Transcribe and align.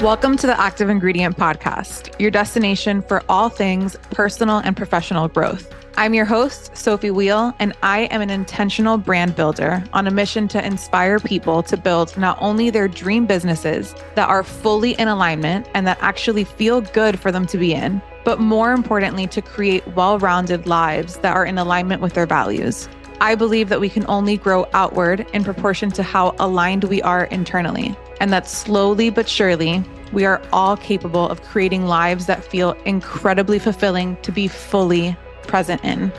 Welcome 0.00 0.38
to 0.38 0.46
the 0.46 0.58
Active 0.58 0.88
Ingredient 0.88 1.36
Podcast, 1.36 2.18
your 2.18 2.30
destination 2.30 3.02
for 3.02 3.22
all 3.28 3.50
things 3.50 3.96
personal 4.10 4.56
and 4.56 4.74
professional 4.74 5.28
growth. 5.28 5.74
I'm 5.98 6.14
your 6.14 6.24
host, 6.24 6.74
Sophie 6.74 7.10
Weill, 7.10 7.52
and 7.58 7.74
I 7.82 8.04
am 8.04 8.22
an 8.22 8.30
intentional 8.30 8.96
brand 8.96 9.36
builder 9.36 9.84
on 9.92 10.06
a 10.06 10.10
mission 10.10 10.48
to 10.48 10.66
inspire 10.66 11.18
people 11.18 11.62
to 11.64 11.76
build 11.76 12.16
not 12.16 12.38
only 12.40 12.70
their 12.70 12.88
dream 12.88 13.26
businesses 13.26 13.94
that 14.14 14.30
are 14.30 14.42
fully 14.42 14.92
in 14.92 15.06
alignment 15.06 15.68
and 15.74 15.86
that 15.86 15.98
actually 16.00 16.44
feel 16.44 16.80
good 16.80 17.20
for 17.20 17.30
them 17.30 17.46
to 17.48 17.58
be 17.58 17.74
in, 17.74 18.00
but 18.24 18.40
more 18.40 18.72
importantly, 18.72 19.26
to 19.26 19.42
create 19.42 19.86
well 19.88 20.18
rounded 20.18 20.66
lives 20.66 21.18
that 21.18 21.36
are 21.36 21.44
in 21.44 21.58
alignment 21.58 22.00
with 22.00 22.14
their 22.14 22.24
values. 22.24 22.88
I 23.20 23.34
believe 23.34 23.68
that 23.68 23.82
we 23.82 23.90
can 23.90 24.06
only 24.08 24.38
grow 24.38 24.66
outward 24.72 25.26
in 25.34 25.44
proportion 25.44 25.90
to 25.90 26.02
how 26.02 26.34
aligned 26.38 26.84
we 26.84 27.02
are 27.02 27.24
internally 27.24 27.94
and 28.20 28.32
that 28.32 28.48
slowly 28.48 29.10
but 29.10 29.28
surely, 29.28 29.82
we 30.12 30.24
are 30.24 30.40
all 30.52 30.76
capable 30.76 31.28
of 31.28 31.42
creating 31.42 31.86
lives 31.86 32.26
that 32.26 32.44
feel 32.44 32.72
incredibly 32.84 33.58
fulfilling 33.58 34.16
to 34.22 34.30
be 34.30 34.46
fully 34.46 35.16
present 35.42 35.82
in. 35.84 36.12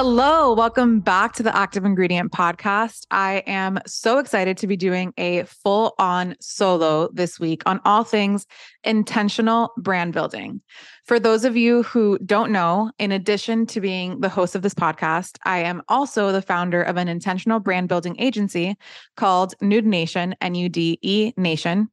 Hello, 0.00 0.52
welcome 0.52 1.00
back 1.00 1.32
to 1.32 1.42
the 1.42 1.56
Active 1.56 1.84
Ingredient 1.84 2.30
Podcast. 2.30 3.04
I 3.10 3.42
am 3.48 3.80
so 3.84 4.18
excited 4.18 4.56
to 4.58 4.68
be 4.68 4.76
doing 4.76 5.12
a 5.18 5.42
full 5.42 5.96
on 5.98 6.36
solo 6.38 7.08
this 7.12 7.40
week 7.40 7.64
on 7.66 7.80
all 7.84 8.04
things 8.04 8.46
intentional 8.84 9.72
brand 9.76 10.12
building. 10.12 10.60
For 11.04 11.18
those 11.18 11.44
of 11.44 11.56
you 11.56 11.82
who 11.82 12.16
don't 12.24 12.52
know, 12.52 12.92
in 13.00 13.10
addition 13.10 13.66
to 13.66 13.80
being 13.80 14.20
the 14.20 14.28
host 14.28 14.54
of 14.54 14.62
this 14.62 14.72
podcast, 14.72 15.36
I 15.44 15.64
am 15.64 15.82
also 15.88 16.30
the 16.30 16.42
founder 16.42 16.80
of 16.80 16.96
an 16.96 17.08
intentional 17.08 17.58
brand 17.58 17.88
building 17.88 18.14
agency 18.20 18.76
called 19.16 19.54
Nude 19.60 19.84
Nation, 19.84 20.36
N 20.40 20.54
U 20.54 20.68
D 20.68 21.00
E 21.02 21.32
Nation 21.36 21.90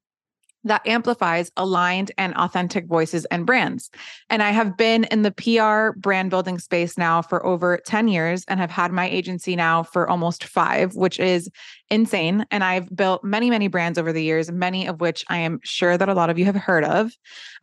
that 0.65 0.85
amplifies 0.85 1.51
aligned 1.55 2.11
and 2.17 2.35
authentic 2.35 2.87
voices 2.87 3.25
and 3.25 3.45
brands. 3.45 3.89
And 4.29 4.43
I 4.43 4.51
have 4.51 4.75
been 4.75 5.05
in 5.05 5.21
the 5.21 5.31
PR 5.31 5.97
brand 5.97 6.29
building 6.29 6.59
space 6.59 6.97
now 6.97 7.21
for 7.21 7.45
over 7.45 7.79
10 7.85 8.07
years 8.07 8.43
and 8.47 8.59
have 8.59 8.71
had 8.71 8.91
my 8.91 9.07
agency 9.07 9.55
now 9.55 9.83
for 9.83 10.09
almost 10.09 10.43
five, 10.43 10.95
which 10.95 11.19
is 11.19 11.49
insane. 11.89 12.45
And 12.51 12.63
I've 12.63 12.93
built 12.95 13.23
many, 13.23 13.49
many 13.49 13.67
brands 13.67 13.99
over 13.99 14.11
the 14.11 14.23
years, 14.23 14.51
many 14.51 14.87
of 14.87 15.01
which 15.01 15.23
I 15.29 15.37
am 15.37 15.59
sure 15.63 15.97
that 15.97 16.09
a 16.09 16.13
lot 16.13 16.29
of 16.29 16.39
you 16.39 16.45
have 16.45 16.55
heard 16.55 16.83
of. 16.83 17.11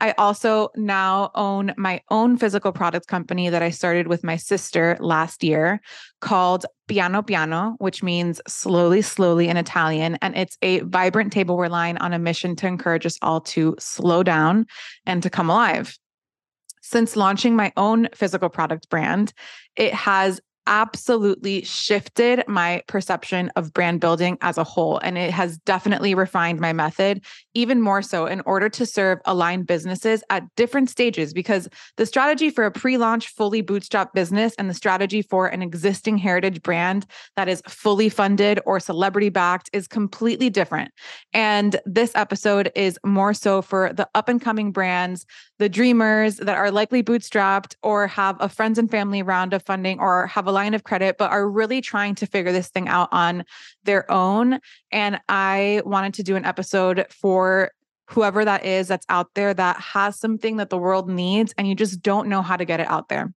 I 0.00 0.12
also 0.12 0.68
now 0.76 1.30
own 1.34 1.72
my 1.76 2.02
own 2.10 2.36
physical 2.36 2.72
products 2.72 3.06
company 3.06 3.48
that 3.48 3.62
I 3.62 3.70
started 3.70 4.06
with 4.06 4.22
my 4.22 4.36
sister 4.36 4.96
last 5.00 5.42
year 5.42 5.80
called 6.20 6.66
Piano 6.86 7.22
Piano, 7.22 7.74
which 7.78 8.02
means 8.02 8.40
slowly, 8.46 9.02
slowly 9.02 9.48
in 9.48 9.56
Italian. 9.56 10.18
And 10.22 10.36
it's 10.36 10.56
a 10.62 10.80
vibrant 10.80 11.32
tableware 11.32 11.68
line 11.68 11.96
on 11.98 12.12
a 12.12 12.18
mission 12.18 12.54
to 12.56 12.66
encourage 12.66 13.06
us 13.06 13.18
all 13.22 13.40
to 13.40 13.74
slow 13.78 14.22
down 14.22 14.66
and 15.04 15.22
to 15.22 15.30
come 15.30 15.50
alive. 15.50 15.96
Since 16.80 17.16
launching 17.16 17.56
my 17.56 17.72
own 17.76 18.08
physical 18.14 18.48
product 18.48 18.88
brand, 18.90 19.32
it 19.76 19.94
has 19.94 20.40
absolutely 20.66 21.62
shifted 21.64 22.44
my 22.46 22.82
perception 22.86 23.50
of 23.56 23.72
brand 23.72 24.00
building 24.00 24.38
as 24.40 24.58
a 24.58 24.64
whole. 24.64 24.98
And 24.98 25.18
it 25.18 25.30
has 25.30 25.58
definitely 25.58 26.14
refined 26.14 26.60
my 26.60 26.72
method 26.72 27.24
even 27.54 27.80
more 27.80 28.02
so 28.02 28.26
in 28.26 28.40
order 28.42 28.68
to 28.68 28.86
serve 28.86 29.18
aligned 29.24 29.66
businesses 29.66 30.22
at 30.30 30.44
different 30.56 30.90
stages. 30.90 31.32
Because 31.32 31.68
the 31.96 32.06
strategy 32.06 32.50
for 32.50 32.64
a 32.64 32.70
pre 32.70 32.98
launch, 32.98 33.28
fully 33.28 33.60
bootstrap 33.60 34.14
business 34.14 34.54
and 34.58 34.70
the 34.70 34.74
strategy 34.74 35.22
for 35.22 35.46
an 35.46 35.62
existing 35.62 36.18
heritage 36.18 36.62
brand 36.62 37.06
that 37.36 37.48
is 37.48 37.62
fully 37.66 38.08
funded 38.08 38.60
or 38.64 38.80
celebrity 38.80 39.28
backed 39.28 39.70
is 39.72 39.86
completely 39.88 40.50
different. 40.50 40.92
And 41.32 41.80
this 41.86 42.12
episode 42.14 42.70
is 42.74 42.98
more 43.04 43.34
so 43.34 43.62
for 43.62 43.92
the 43.92 44.08
up 44.14 44.28
and 44.28 44.40
coming 44.40 44.72
brands, 44.72 45.26
the 45.62 45.68
dreamers 45.68 46.38
that 46.38 46.56
are 46.56 46.72
likely 46.72 47.04
bootstrapped 47.04 47.76
or 47.84 48.08
have 48.08 48.36
a 48.40 48.48
friends 48.48 48.80
and 48.80 48.90
family 48.90 49.22
round 49.22 49.54
of 49.54 49.62
funding 49.62 50.00
or 50.00 50.26
have 50.26 50.48
a 50.48 50.50
line 50.50 50.74
of 50.74 50.82
credit, 50.82 51.16
but 51.18 51.30
are 51.30 51.48
really 51.48 51.80
trying 51.80 52.16
to 52.16 52.26
figure 52.26 52.50
this 52.50 52.68
thing 52.68 52.88
out 52.88 53.08
on 53.12 53.44
their 53.84 54.10
own. 54.10 54.58
And 54.90 55.20
I 55.28 55.80
wanted 55.84 56.14
to 56.14 56.24
do 56.24 56.34
an 56.34 56.44
episode 56.44 57.06
for 57.10 57.70
whoever 58.08 58.44
that 58.44 58.66
is 58.66 58.88
that's 58.88 59.06
out 59.08 59.28
there 59.36 59.54
that 59.54 59.78
has 59.78 60.18
something 60.18 60.56
that 60.56 60.68
the 60.68 60.78
world 60.78 61.08
needs 61.08 61.54
and 61.56 61.68
you 61.68 61.76
just 61.76 62.02
don't 62.02 62.26
know 62.26 62.42
how 62.42 62.56
to 62.56 62.64
get 62.64 62.80
it 62.80 62.88
out 62.88 63.08
there. 63.08 63.32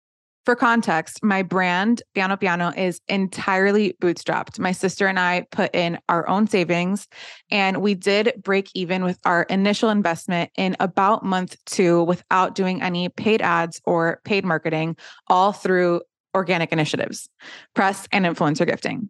For 0.45 0.57
context, 0.57 1.23
my 1.23 1.41
brand, 1.41 2.03
Piano 2.13 2.35
Piano, 2.35 2.73
is 2.75 2.99
entirely 3.07 3.95
bootstrapped. 4.01 4.59
My 4.59 4.73
sister 4.73 5.07
and 5.07 5.17
I 5.17 5.45
put 5.51 5.73
in 5.73 5.99
our 6.09 6.27
own 6.27 6.47
savings, 6.47 7.07
and 7.49 7.77
we 7.81 7.95
did 7.95 8.33
break 8.43 8.69
even 8.73 9.05
with 9.05 9.17
our 9.23 9.43
initial 9.43 9.89
investment 9.89 10.51
in 10.57 10.75
about 10.81 11.23
month 11.23 11.55
two 11.65 12.03
without 12.03 12.55
doing 12.55 12.81
any 12.81 13.07
paid 13.07 13.41
ads 13.41 13.79
or 13.85 14.19
paid 14.25 14.43
marketing, 14.43 14.97
all 15.27 15.53
through 15.53 16.01
organic 16.35 16.73
initiatives, 16.73 17.29
press 17.73 18.05
and 18.11 18.25
influencer 18.25 18.67
gifting. 18.67 19.09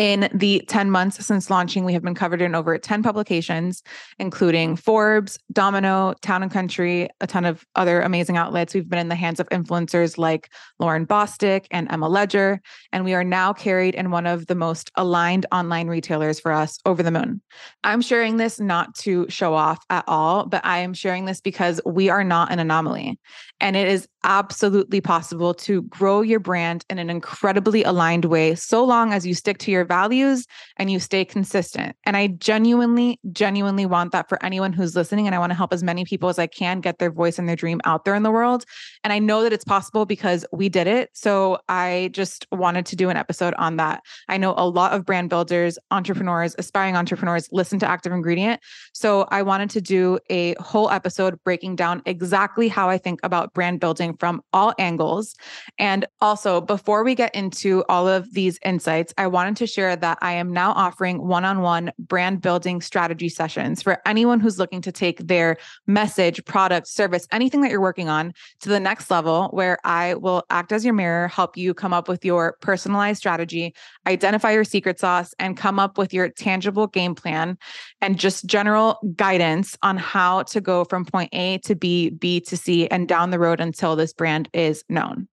In 0.00 0.30
the 0.32 0.64
10 0.66 0.90
months 0.90 1.26
since 1.26 1.50
launching, 1.50 1.84
we 1.84 1.92
have 1.92 2.02
been 2.02 2.14
covered 2.14 2.40
in 2.40 2.54
over 2.54 2.78
10 2.78 3.02
publications, 3.02 3.82
including 4.18 4.74
Forbes, 4.74 5.38
Domino, 5.52 6.14
Town 6.22 6.42
and 6.42 6.50
Country, 6.50 7.10
a 7.20 7.26
ton 7.26 7.44
of 7.44 7.66
other 7.76 8.00
amazing 8.00 8.38
outlets. 8.38 8.72
We've 8.72 8.88
been 8.88 8.98
in 8.98 9.10
the 9.10 9.14
hands 9.14 9.40
of 9.40 9.48
influencers 9.50 10.16
like 10.16 10.50
Lauren 10.78 11.06
Bosstick 11.06 11.66
and 11.70 11.86
Emma 11.92 12.08
Ledger, 12.08 12.62
and 12.94 13.04
we 13.04 13.12
are 13.12 13.22
now 13.22 13.52
carried 13.52 13.94
in 13.94 14.10
one 14.10 14.26
of 14.26 14.46
the 14.46 14.54
most 14.54 14.90
aligned 14.94 15.44
online 15.52 15.88
retailers 15.88 16.40
for 16.40 16.50
us, 16.50 16.78
Over 16.86 17.02
the 17.02 17.10
Moon. 17.10 17.42
I'm 17.84 18.00
sharing 18.00 18.38
this 18.38 18.58
not 18.58 18.94
to 19.00 19.26
show 19.28 19.52
off 19.52 19.84
at 19.90 20.04
all, 20.08 20.46
but 20.46 20.64
I 20.64 20.78
am 20.78 20.94
sharing 20.94 21.26
this 21.26 21.42
because 21.42 21.78
we 21.84 22.08
are 22.08 22.24
not 22.24 22.50
an 22.50 22.58
anomaly. 22.58 23.18
And 23.60 23.76
it 23.76 23.86
is 23.86 24.08
absolutely 24.24 25.02
possible 25.02 25.52
to 25.52 25.82
grow 25.82 26.22
your 26.22 26.40
brand 26.40 26.86
in 26.88 26.98
an 26.98 27.10
incredibly 27.10 27.84
aligned 27.84 28.24
way, 28.24 28.54
so 28.54 28.82
long 28.82 29.12
as 29.12 29.26
you 29.26 29.34
stick 29.34 29.58
to 29.58 29.70
your 29.70 29.89
values 29.90 30.46
and 30.76 30.88
you 30.90 31.00
stay 31.00 31.24
consistent. 31.24 31.96
And 32.06 32.16
I 32.16 32.28
genuinely, 32.28 33.18
genuinely 33.32 33.86
want 33.86 34.12
that 34.12 34.28
for 34.28 34.42
anyone 34.42 34.72
who's 34.72 34.94
listening. 34.94 35.26
And 35.26 35.34
I 35.34 35.40
want 35.40 35.50
to 35.50 35.56
help 35.56 35.72
as 35.72 35.82
many 35.82 36.04
people 36.04 36.28
as 36.28 36.38
I 36.38 36.46
can 36.46 36.80
get 36.80 37.00
their 37.00 37.10
voice 37.10 37.40
and 37.40 37.48
their 37.48 37.56
dream 37.56 37.80
out 37.84 38.04
there 38.04 38.14
in 38.14 38.22
the 38.22 38.30
world. 38.30 38.64
And 39.02 39.12
I 39.12 39.18
know 39.18 39.42
that 39.42 39.52
it's 39.52 39.64
possible 39.64 40.06
because 40.06 40.46
we 40.52 40.68
did 40.68 40.86
it. 40.86 41.10
So 41.12 41.58
I 41.68 42.10
just 42.12 42.46
wanted 42.52 42.86
to 42.86 42.96
do 42.96 43.10
an 43.10 43.16
episode 43.16 43.52
on 43.54 43.76
that. 43.78 44.00
I 44.28 44.36
know 44.36 44.54
a 44.56 44.68
lot 44.68 44.92
of 44.92 45.04
brand 45.04 45.28
builders, 45.28 45.76
entrepreneurs, 45.90 46.54
aspiring 46.56 46.96
entrepreneurs 46.96 47.48
listen 47.50 47.80
to 47.80 47.90
Active 47.90 48.12
Ingredient. 48.12 48.60
So 48.92 49.26
I 49.30 49.42
wanted 49.42 49.70
to 49.70 49.80
do 49.80 50.20
a 50.30 50.54
whole 50.60 50.88
episode 50.90 51.42
breaking 51.44 51.74
down 51.74 52.02
exactly 52.06 52.68
how 52.68 52.88
I 52.88 52.98
think 52.98 53.18
about 53.24 53.52
brand 53.54 53.80
building 53.80 54.16
from 54.18 54.40
all 54.52 54.72
angles. 54.78 55.34
And 55.78 56.06
also, 56.20 56.60
before 56.60 57.02
we 57.02 57.14
get 57.14 57.34
into 57.34 57.84
all 57.88 58.06
of 58.06 58.32
these 58.34 58.58
insights, 58.64 59.12
I 59.18 59.26
wanted 59.26 59.56
to 59.56 59.66
share 59.70 59.96
that 59.96 60.18
I 60.20 60.32
am 60.32 60.52
now 60.52 60.72
offering 60.72 61.26
one 61.26 61.44
on 61.44 61.60
one 61.60 61.92
brand 61.98 62.40
building 62.40 62.80
strategy 62.80 63.28
sessions 63.28 63.82
for 63.82 63.98
anyone 64.06 64.40
who's 64.40 64.58
looking 64.58 64.80
to 64.82 64.92
take 64.92 65.26
their 65.26 65.56
message, 65.86 66.44
product, 66.44 66.88
service, 66.88 67.26
anything 67.32 67.60
that 67.62 67.70
you're 67.70 67.80
working 67.80 68.08
on 68.08 68.32
to 68.60 68.68
the 68.68 68.80
next 68.80 69.10
level, 69.10 69.48
where 69.48 69.78
I 69.84 70.14
will 70.14 70.44
act 70.50 70.72
as 70.72 70.84
your 70.84 70.94
mirror, 70.94 71.28
help 71.28 71.56
you 71.56 71.74
come 71.74 71.92
up 71.92 72.08
with 72.08 72.24
your 72.24 72.56
personalized 72.60 73.18
strategy, 73.18 73.74
identify 74.06 74.52
your 74.52 74.64
secret 74.64 74.98
sauce, 74.98 75.34
and 75.38 75.56
come 75.56 75.78
up 75.78 75.98
with 75.98 76.12
your 76.12 76.28
tangible 76.28 76.86
game 76.86 77.14
plan 77.14 77.56
and 78.00 78.18
just 78.18 78.46
general 78.46 78.98
guidance 79.16 79.76
on 79.82 79.96
how 79.96 80.42
to 80.44 80.60
go 80.60 80.84
from 80.84 81.04
point 81.04 81.30
A 81.32 81.58
to 81.58 81.74
B, 81.74 82.10
B 82.10 82.40
to 82.40 82.56
C, 82.56 82.88
and 82.88 83.08
down 83.08 83.30
the 83.30 83.38
road 83.38 83.60
until 83.60 83.96
this 83.96 84.12
brand 84.12 84.48
is 84.52 84.84
known. 84.88 85.28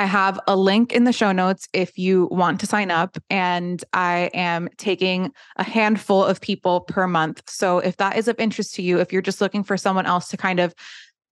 I 0.00 0.06
have 0.06 0.40
a 0.46 0.56
link 0.56 0.92
in 0.92 1.04
the 1.04 1.12
show 1.12 1.30
notes 1.30 1.68
if 1.74 1.98
you 1.98 2.26
want 2.30 2.58
to 2.60 2.66
sign 2.66 2.90
up, 2.90 3.18
and 3.28 3.84
I 3.92 4.30
am 4.32 4.70
taking 4.78 5.30
a 5.56 5.62
handful 5.62 6.24
of 6.24 6.40
people 6.40 6.80
per 6.80 7.06
month. 7.06 7.42
So 7.50 7.80
if 7.80 7.98
that 7.98 8.16
is 8.16 8.26
of 8.26 8.40
interest 8.40 8.74
to 8.76 8.82
you, 8.82 8.98
if 9.00 9.12
you're 9.12 9.20
just 9.20 9.42
looking 9.42 9.62
for 9.62 9.76
someone 9.76 10.06
else 10.06 10.28
to 10.28 10.38
kind 10.38 10.58
of 10.58 10.74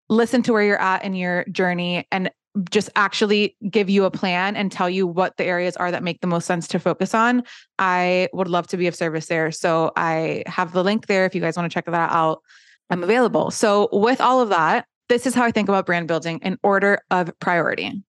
listen 0.09 0.43
to 0.43 0.51
where 0.51 0.63
you're 0.63 0.81
at 0.81 1.05
in 1.05 1.15
your 1.15 1.45
journey 1.45 2.05
and 2.11 2.29
just 2.69 2.89
actually 2.97 3.55
give 3.69 3.89
you 3.89 4.03
a 4.03 4.11
plan 4.11 4.57
and 4.57 4.69
tell 4.69 4.89
you 4.89 5.07
what 5.07 5.37
the 5.37 5.45
areas 5.45 5.77
are 5.77 5.89
that 5.89 6.03
make 6.03 6.19
the 6.19 6.27
most 6.27 6.45
sense 6.45 6.67
to 6.67 6.77
focus 6.77 7.13
on, 7.13 7.43
I 7.79 8.27
would 8.33 8.49
love 8.49 8.67
to 8.67 8.75
be 8.75 8.87
of 8.87 8.95
service 8.95 9.27
there. 9.27 9.49
So 9.49 9.93
I 9.95 10.43
have 10.45 10.73
the 10.73 10.83
link 10.83 11.07
there 11.07 11.25
if 11.25 11.33
you 11.33 11.39
guys 11.39 11.55
want 11.55 11.71
to 11.71 11.73
check 11.73 11.85
that 11.85 12.11
out. 12.11 12.41
I'm 12.89 13.01
available. 13.01 13.49
So, 13.49 13.87
with 13.93 14.19
all 14.19 14.41
of 14.41 14.49
that, 14.49 14.87
this 15.07 15.25
is 15.25 15.33
how 15.33 15.43
I 15.43 15.51
think 15.51 15.69
about 15.69 15.85
brand 15.85 16.09
building 16.09 16.39
in 16.43 16.57
order 16.63 16.99
of 17.09 17.31
priority. 17.39 18.03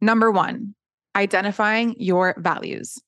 Number 0.00 0.30
one, 0.30 0.74
identifying 1.14 1.94
your 1.98 2.34
values. 2.38 2.98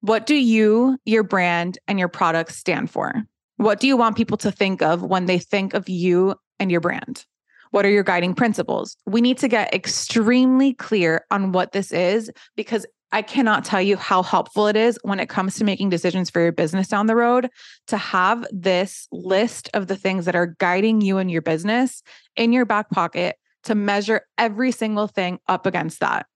What 0.00 0.26
do 0.26 0.34
you, 0.34 0.98
your 1.04 1.22
brand, 1.22 1.78
and 1.88 1.98
your 1.98 2.08
products 2.08 2.56
stand 2.56 2.90
for? 2.90 3.22
What 3.56 3.80
do 3.80 3.86
you 3.86 3.96
want 3.96 4.16
people 4.16 4.36
to 4.38 4.52
think 4.52 4.82
of 4.82 5.02
when 5.02 5.26
they 5.26 5.38
think 5.38 5.74
of 5.74 5.88
you 5.88 6.34
and 6.58 6.70
your 6.70 6.80
brand? 6.80 7.24
What 7.70 7.84
are 7.84 7.90
your 7.90 8.04
guiding 8.04 8.34
principles? 8.34 8.96
We 9.06 9.20
need 9.20 9.38
to 9.38 9.48
get 9.48 9.74
extremely 9.74 10.74
clear 10.74 11.24
on 11.30 11.52
what 11.52 11.72
this 11.72 11.92
is 11.92 12.30
because 12.56 12.86
I 13.12 13.22
cannot 13.22 13.64
tell 13.64 13.80
you 13.80 13.96
how 13.96 14.22
helpful 14.22 14.66
it 14.66 14.76
is 14.76 14.98
when 15.02 15.20
it 15.20 15.28
comes 15.28 15.56
to 15.56 15.64
making 15.64 15.90
decisions 15.90 16.28
for 16.28 16.40
your 16.40 16.52
business 16.52 16.88
down 16.88 17.06
the 17.06 17.16
road 17.16 17.48
to 17.86 17.96
have 17.96 18.44
this 18.50 19.06
list 19.12 19.70
of 19.74 19.86
the 19.86 19.96
things 19.96 20.24
that 20.24 20.36
are 20.36 20.54
guiding 20.58 21.00
you 21.00 21.18
and 21.18 21.30
your 21.30 21.42
business 21.42 22.02
in 22.34 22.52
your 22.52 22.64
back 22.64 22.90
pocket 22.90 23.36
to 23.66 23.74
measure 23.74 24.22
every 24.38 24.72
single 24.72 25.06
thing 25.06 25.38
up 25.48 25.66
against 25.66 26.00
that. 26.00 26.26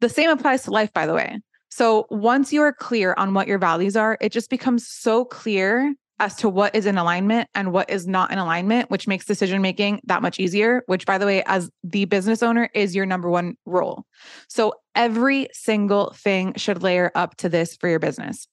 The 0.00 0.08
same 0.08 0.30
applies 0.30 0.64
to 0.64 0.70
life, 0.70 0.92
by 0.92 1.06
the 1.06 1.14
way. 1.14 1.40
So 1.70 2.06
once 2.10 2.52
you 2.52 2.60
are 2.62 2.72
clear 2.72 3.14
on 3.16 3.32
what 3.32 3.48
your 3.48 3.58
values 3.58 3.96
are, 3.96 4.18
it 4.20 4.32
just 4.32 4.50
becomes 4.50 4.86
so 4.86 5.24
clear 5.24 5.94
as 6.18 6.36
to 6.36 6.48
what 6.48 6.74
is 6.74 6.86
in 6.86 6.98
alignment 6.98 7.48
and 7.54 7.72
what 7.72 7.90
is 7.90 8.06
not 8.06 8.30
in 8.30 8.38
alignment, 8.38 8.90
which 8.90 9.08
makes 9.08 9.24
decision 9.24 9.62
making 9.62 10.00
that 10.04 10.22
much 10.22 10.38
easier, 10.38 10.82
which, 10.86 11.06
by 11.06 11.18
the 11.18 11.26
way, 11.26 11.42
as 11.46 11.70
the 11.82 12.04
business 12.04 12.42
owner, 12.42 12.68
is 12.74 12.94
your 12.94 13.06
number 13.06 13.28
one 13.28 13.56
role. 13.66 14.04
So 14.48 14.74
every 14.94 15.48
single 15.52 16.12
thing 16.14 16.54
should 16.56 16.82
layer 16.82 17.10
up 17.14 17.36
to 17.38 17.48
this 17.48 17.74
for 17.76 17.88
your 17.88 17.98
business. 17.98 18.46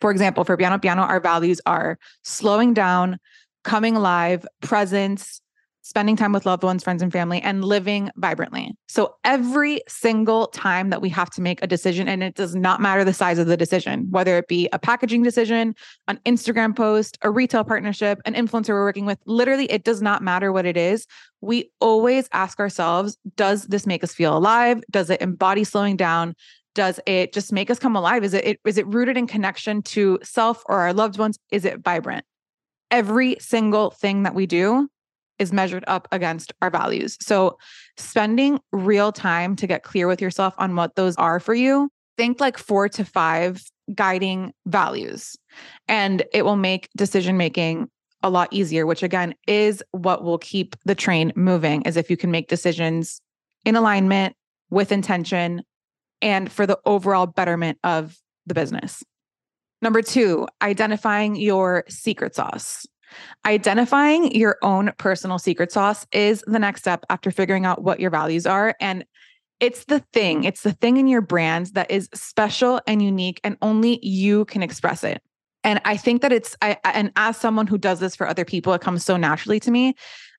For 0.00 0.10
example, 0.10 0.44
for 0.44 0.56
Piano 0.56 0.78
Piano, 0.78 1.02
our 1.02 1.20
values 1.20 1.60
are 1.66 1.98
slowing 2.22 2.74
down, 2.74 3.18
coming 3.64 3.96
alive, 3.96 4.46
presence, 4.60 5.40
spending 5.84 6.16
time 6.16 6.32
with 6.32 6.46
loved 6.46 6.62
ones, 6.62 6.82
friends, 6.82 7.02
and 7.02 7.12
family, 7.12 7.42
and 7.42 7.62
living 7.62 8.10
vibrantly. 8.16 8.74
So 8.88 9.16
every 9.22 9.82
single 9.86 10.46
time 10.46 10.88
that 10.88 11.02
we 11.02 11.10
have 11.10 11.28
to 11.30 11.42
make 11.42 11.62
a 11.62 11.66
decision, 11.66 12.08
and 12.08 12.22
it 12.22 12.34
does 12.34 12.54
not 12.54 12.80
matter 12.80 13.04
the 13.04 13.12
size 13.12 13.38
of 13.38 13.46
the 13.46 13.56
decision, 13.56 14.06
whether 14.10 14.38
it 14.38 14.48
be 14.48 14.66
a 14.72 14.78
packaging 14.78 15.22
decision, 15.22 15.74
an 16.08 16.18
Instagram 16.24 16.74
post, 16.74 17.18
a 17.20 17.30
retail 17.30 17.64
partnership, 17.64 18.18
an 18.24 18.32
influencer 18.32 18.70
we're 18.70 18.82
working 18.82 19.04
with, 19.04 19.18
literally, 19.26 19.70
it 19.70 19.84
does 19.84 20.00
not 20.00 20.22
matter 20.22 20.52
what 20.52 20.64
it 20.64 20.78
is. 20.78 21.06
We 21.42 21.70
always 21.80 22.30
ask 22.32 22.58
ourselves, 22.58 23.18
does 23.36 23.66
this 23.66 23.86
make 23.86 24.02
us 24.02 24.14
feel 24.14 24.36
alive? 24.36 24.82
Does 24.90 25.10
it 25.10 25.20
embody 25.20 25.64
slowing 25.64 25.98
down? 25.98 26.34
Does 26.74 26.98
it 27.04 27.34
just 27.34 27.52
make 27.52 27.70
us 27.70 27.78
come 27.78 27.94
alive? 27.94 28.24
Is 28.24 28.32
it 28.32 28.58
is 28.64 28.78
it 28.78 28.86
rooted 28.86 29.16
in 29.16 29.26
connection 29.26 29.82
to 29.82 30.18
self 30.22 30.62
or 30.66 30.78
our 30.78 30.94
loved 30.94 31.18
ones? 31.18 31.38
Is 31.52 31.66
it 31.66 31.84
vibrant? 31.84 32.24
Every 32.90 33.36
single 33.38 33.90
thing 33.90 34.24
that 34.24 34.34
we 34.34 34.46
do 34.46 34.88
is 35.38 35.52
measured 35.52 35.84
up 35.86 36.08
against 36.12 36.52
our 36.62 36.70
values. 36.70 37.16
So, 37.20 37.58
spending 37.96 38.60
real 38.72 39.12
time 39.12 39.56
to 39.56 39.66
get 39.66 39.82
clear 39.82 40.06
with 40.06 40.20
yourself 40.20 40.54
on 40.58 40.76
what 40.76 40.94
those 40.94 41.16
are 41.16 41.40
for 41.40 41.54
you, 41.54 41.90
think 42.16 42.40
like 42.40 42.58
four 42.58 42.88
to 42.90 43.04
five 43.04 43.62
guiding 43.94 44.52
values, 44.66 45.36
and 45.88 46.22
it 46.32 46.44
will 46.44 46.56
make 46.56 46.88
decision 46.96 47.36
making 47.36 47.88
a 48.22 48.30
lot 48.30 48.48
easier, 48.50 48.86
which 48.86 49.02
again 49.02 49.34
is 49.46 49.82
what 49.90 50.24
will 50.24 50.38
keep 50.38 50.76
the 50.84 50.94
train 50.94 51.32
moving, 51.36 51.82
is 51.82 51.96
if 51.96 52.10
you 52.10 52.16
can 52.16 52.30
make 52.30 52.48
decisions 52.48 53.20
in 53.64 53.76
alignment 53.76 54.34
with 54.70 54.92
intention 54.92 55.62
and 56.22 56.50
for 56.50 56.66
the 56.66 56.78
overall 56.86 57.26
betterment 57.26 57.78
of 57.84 58.16
the 58.46 58.54
business. 58.54 59.02
Number 59.82 60.00
two, 60.00 60.48
identifying 60.62 61.36
your 61.36 61.84
secret 61.88 62.34
sauce. 62.34 62.86
Identifying 63.46 64.34
your 64.34 64.56
own 64.62 64.92
personal 64.98 65.38
secret 65.38 65.72
sauce 65.72 66.06
is 66.12 66.42
the 66.46 66.58
next 66.58 66.80
step 66.80 67.04
after 67.10 67.30
figuring 67.30 67.66
out 67.66 67.82
what 67.82 68.00
your 68.00 68.10
values 68.10 68.46
are. 68.46 68.74
And 68.80 69.04
it's 69.60 69.84
the 69.84 70.00
thing, 70.12 70.44
it's 70.44 70.62
the 70.62 70.72
thing 70.72 70.96
in 70.96 71.06
your 71.06 71.20
brand 71.20 71.66
that 71.74 71.90
is 71.90 72.08
special 72.14 72.80
and 72.86 73.02
unique, 73.02 73.40
and 73.44 73.56
only 73.62 74.04
you 74.04 74.44
can 74.46 74.62
express 74.62 75.04
it. 75.04 75.22
And 75.62 75.80
I 75.84 75.96
think 75.96 76.22
that 76.22 76.32
it's, 76.32 76.56
I, 76.60 76.76
and 76.84 77.12
as 77.16 77.36
someone 77.36 77.66
who 77.66 77.78
does 77.78 78.00
this 78.00 78.14
for 78.14 78.28
other 78.28 78.44
people, 78.44 78.74
it 78.74 78.82
comes 78.82 79.04
so 79.04 79.16
naturally 79.16 79.60
to 79.60 79.70
me. 79.70 79.94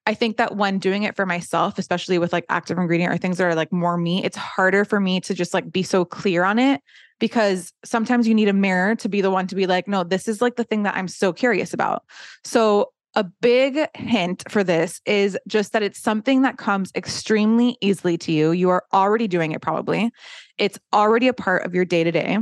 I 0.06 0.14
think 0.14 0.36
that 0.36 0.56
when 0.56 0.78
doing 0.78 1.02
it 1.02 1.16
for 1.16 1.26
myself, 1.26 1.78
especially 1.78 2.18
with 2.18 2.32
like 2.32 2.44
active 2.48 2.78
ingredient 2.78 3.12
or 3.12 3.16
things 3.16 3.38
that 3.38 3.44
are 3.44 3.56
like 3.56 3.72
more 3.72 3.96
me, 3.96 4.24
it's 4.24 4.36
harder 4.36 4.84
for 4.84 5.00
me 5.00 5.20
to 5.22 5.34
just 5.34 5.52
like 5.52 5.72
be 5.72 5.82
so 5.82 6.04
clear 6.04 6.44
on 6.44 6.60
it 6.60 6.80
because 7.18 7.72
sometimes 7.84 8.28
you 8.28 8.34
need 8.34 8.48
a 8.48 8.52
mirror 8.52 8.94
to 8.96 9.08
be 9.08 9.20
the 9.20 9.30
one 9.30 9.46
to 9.48 9.54
be 9.54 9.66
like, 9.66 9.88
no, 9.88 10.04
this 10.04 10.28
is 10.28 10.40
like 10.40 10.56
the 10.56 10.64
thing 10.64 10.82
that 10.84 10.96
I'm 10.96 11.08
so 11.08 11.32
curious 11.32 11.72
about. 11.72 12.04
So, 12.44 12.92
a 13.14 13.24
big 13.24 13.78
hint 13.96 14.44
for 14.50 14.62
this 14.62 15.00
is 15.06 15.38
just 15.48 15.72
that 15.72 15.82
it's 15.82 15.98
something 15.98 16.42
that 16.42 16.58
comes 16.58 16.92
extremely 16.94 17.78
easily 17.80 18.18
to 18.18 18.30
you. 18.30 18.50
You 18.52 18.68
are 18.68 18.84
already 18.92 19.26
doing 19.26 19.52
it, 19.52 19.62
probably. 19.62 20.10
It's 20.58 20.78
already 20.92 21.26
a 21.26 21.32
part 21.32 21.64
of 21.64 21.74
your 21.74 21.86
day 21.86 22.04
to 22.04 22.12
day. 22.12 22.36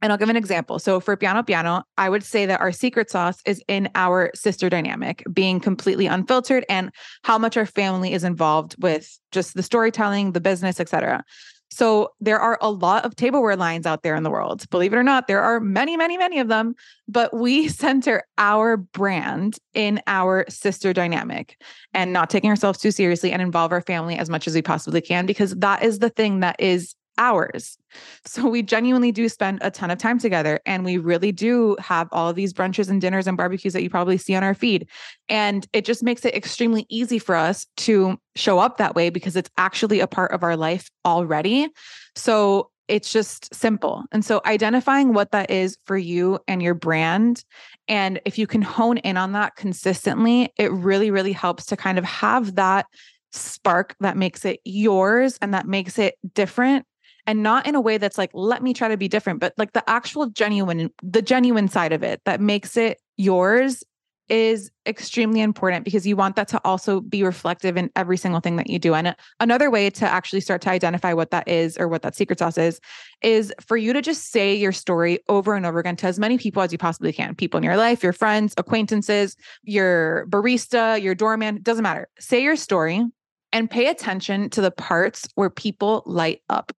And 0.00 0.12
I'll 0.12 0.18
give 0.18 0.28
an 0.28 0.36
example. 0.36 0.78
So 0.78 1.00
for 1.00 1.16
Piano 1.16 1.42
Piano, 1.42 1.82
I 1.96 2.08
would 2.08 2.22
say 2.22 2.46
that 2.46 2.60
our 2.60 2.70
secret 2.70 3.10
sauce 3.10 3.38
is 3.44 3.62
in 3.66 3.88
our 3.96 4.30
sister 4.34 4.70
dynamic, 4.70 5.24
being 5.32 5.58
completely 5.58 6.06
unfiltered 6.06 6.64
and 6.68 6.92
how 7.24 7.36
much 7.36 7.56
our 7.56 7.66
family 7.66 8.12
is 8.12 8.22
involved 8.22 8.80
with 8.80 9.18
just 9.32 9.54
the 9.54 9.62
storytelling, 9.62 10.32
the 10.32 10.40
business, 10.40 10.78
etc. 10.78 11.24
So 11.70 12.12
there 12.20 12.38
are 12.38 12.58
a 12.60 12.70
lot 12.70 13.04
of 13.04 13.14
tableware 13.16 13.56
lines 13.56 13.86
out 13.86 14.02
there 14.02 14.14
in 14.14 14.22
the 14.22 14.30
world. 14.30 14.68
Believe 14.70 14.92
it 14.92 14.96
or 14.96 15.02
not, 15.02 15.26
there 15.26 15.42
are 15.42 15.60
many, 15.60 15.96
many, 15.96 16.16
many 16.16 16.38
of 16.38 16.48
them, 16.48 16.74
but 17.06 17.34
we 17.34 17.68
center 17.78 18.24
our 18.38 18.76
brand 18.76 19.58
in 19.74 20.00
our 20.06 20.44
sister 20.48 20.92
dynamic 20.92 21.60
and 21.94 22.12
not 22.12 22.30
taking 22.30 22.50
ourselves 22.50 22.78
too 22.78 22.90
seriously 22.90 23.32
and 23.32 23.42
involve 23.42 23.72
our 23.72 23.82
family 23.82 24.16
as 24.16 24.30
much 24.30 24.46
as 24.46 24.54
we 24.54 24.62
possibly 24.62 25.00
can 25.00 25.26
because 25.26 25.54
that 25.56 25.82
is 25.82 25.98
the 25.98 26.10
thing 26.10 26.40
that 26.40 26.56
is 26.58 26.94
ours. 27.18 27.76
So 28.24 28.48
we 28.48 28.62
genuinely 28.62 29.12
do 29.12 29.28
spend 29.28 29.58
a 29.60 29.70
ton 29.70 29.90
of 29.90 29.98
time 29.98 30.18
together 30.18 30.60
and 30.64 30.84
we 30.84 30.96
really 30.96 31.32
do 31.32 31.76
have 31.80 32.08
all 32.12 32.32
these 32.32 32.52
brunches 32.52 32.88
and 32.88 33.00
dinners 33.00 33.26
and 33.26 33.36
barbecues 33.36 33.72
that 33.72 33.82
you 33.82 33.90
probably 33.90 34.16
see 34.16 34.34
on 34.34 34.44
our 34.44 34.54
feed. 34.54 34.88
And 35.28 35.66
it 35.72 35.84
just 35.84 36.02
makes 36.02 36.24
it 36.24 36.34
extremely 36.34 36.86
easy 36.88 37.18
for 37.18 37.34
us 37.34 37.66
to 37.78 38.18
show 38.36 38.58
up 38.58 38.78
that 38.78 38.94
way 38.94 39.10
because 39.10 39.36
it's 39.36 39.50
actually 39.58 40.00
a 40.00 40.06
part 40.06 40.32
of 40.32 40.42
our 40.42 40.56
life 40.56 40.88
already. 41.04 41.68
So 42.14 42.70
it's 42.88 43.12
just 43.12 43.54
simple. 43.54 44.04
And 44.12 44.24
so 44.24 44.40
identifying 44.46 45.12
what 45.12 45.32
that 45.32 45.50
is 45.50 45.76
for 45.84 45.96
you 45.98 46.38
and 46.48 46.62
your 46.62 46.74
brand. 46.74 47.44
And 47.86 48.20
if 48.24 48.38
you 48.38 48.46
can 48.46 48.62
hone 48.62 48.98
in 48.98 49.16
on 49.16 49.32
that 49.32 49.56
consistently, 49.56 50.52
it 50.56 50.72
really, 50.72 51.10
really 51.10 51.32
helps 51.32 51.66
to 51.66 51.76
kind 51.76 51.98
of 51.98 52.04
have 52.04 52.54
that 52.54 52.86
spark 53.32 53.94
that 54.00 54.16
makes 54.16 54.44
it 54.44 54.60
yours 54.64 55.38
and 55.42 55.52
that 55.52 55.66
makes 55.66 55.98
it 55.98 56.14
different 56.34 56.86
and 57.28 57.42
not 57.42 57.66
in 57.66 57.76
a 57.76 57.80
way 57.80 57.98
that's 57.98 58.18
like 58.18 58.30
let 58.32 58.62
me 58.62 58.74
try 58.74 58.88
to 58.88 58.96
be 58.96 59.06
different 59.06 59.38
but 59.38 59.52
like 59.56 59.72
the 59.74 59.88
actual 59.88 60.26
genuine 60.26 60.90
the 61.02 61.22
genuine 61.22 61.68
side 61.68 61.92
of 61.92 62.02
it 62.02 62.20
that 62.24 62.40
makes 62.40 62.76
it 62.76 62.98
yours 63.16 63.84
is 64.28 64.70
extremely 64.86 65.40
important 65.40 65.84
because 65.84 66.06
you 66.06 66.16
want 66.16 66.36
that 66.36 66.48
to 66.48 66.60
also 66.64 67.00
be 67.00 67.22
reflective 67.22 67.76
in 67.76 67.90
every 67.96 68.16
single 68.16 68.40
thing 68.40 68.56
that 68.56 68.68
you 68.68 68.78
do. 68.78 68.94
And 68.94 69.16
another 69.40 69.70
way 69.70 69.88
to 69.90 70.06
actually 70.06 70.40
start 70.40 70.60
to 70.62 70.70
identify 70.70 71.14
what 71.14 71.30
that 71.30 71.48
is 71.48 71.78
or 71.78 71.88
what 71.88 72.02
that 72.02 72.14
secret 72.14 72.38
sauce 72.38 72.58
is, 72.58 72.78
is 73.22 73.52
for 73.60 73.76
you 73.76 73.92
to 73.92 74.02
just 74.02 74.30
say 74.30 74.54
your 74.54 74.72
story 74.72 75.18
over 75.28 75.54
and 75.54 75.64
over 75.64 75.78
again 75.78 75.96
to 75.96 76.06
as 76.06 76.18
many 76.18 76.36
people 76.36 76.62
as 76.62 76.72
you 76.72 76.78
possibly 76.78 77.12
can 77.12 77.34
people 77.34 77.56
in 77.56 77.64
your 77.64 77.76
life, 77.76 78.02
your 78.02 78.12
friends, 78.12 78.52
acquaintances, 78.58 79.34
your 79.62 80.26
barista, 80.28 81.02
your 81.02 81.14
doorman, 81.14 81.60
doesn't 81.62 81.82
matter. 81.82 82.08
Say 82.18 82.42
your 82.42 82.56
story 82.56 83.04
and 83.52 83.70
pay 83.70 83.86
attention 83.86 84.50
to 84.50 84.60
the 84.60 84.70
parts 84.70 85.26
where 85.34 85.48
people 85.48 86.02
light 86.04 86.42
up 86.50 86.72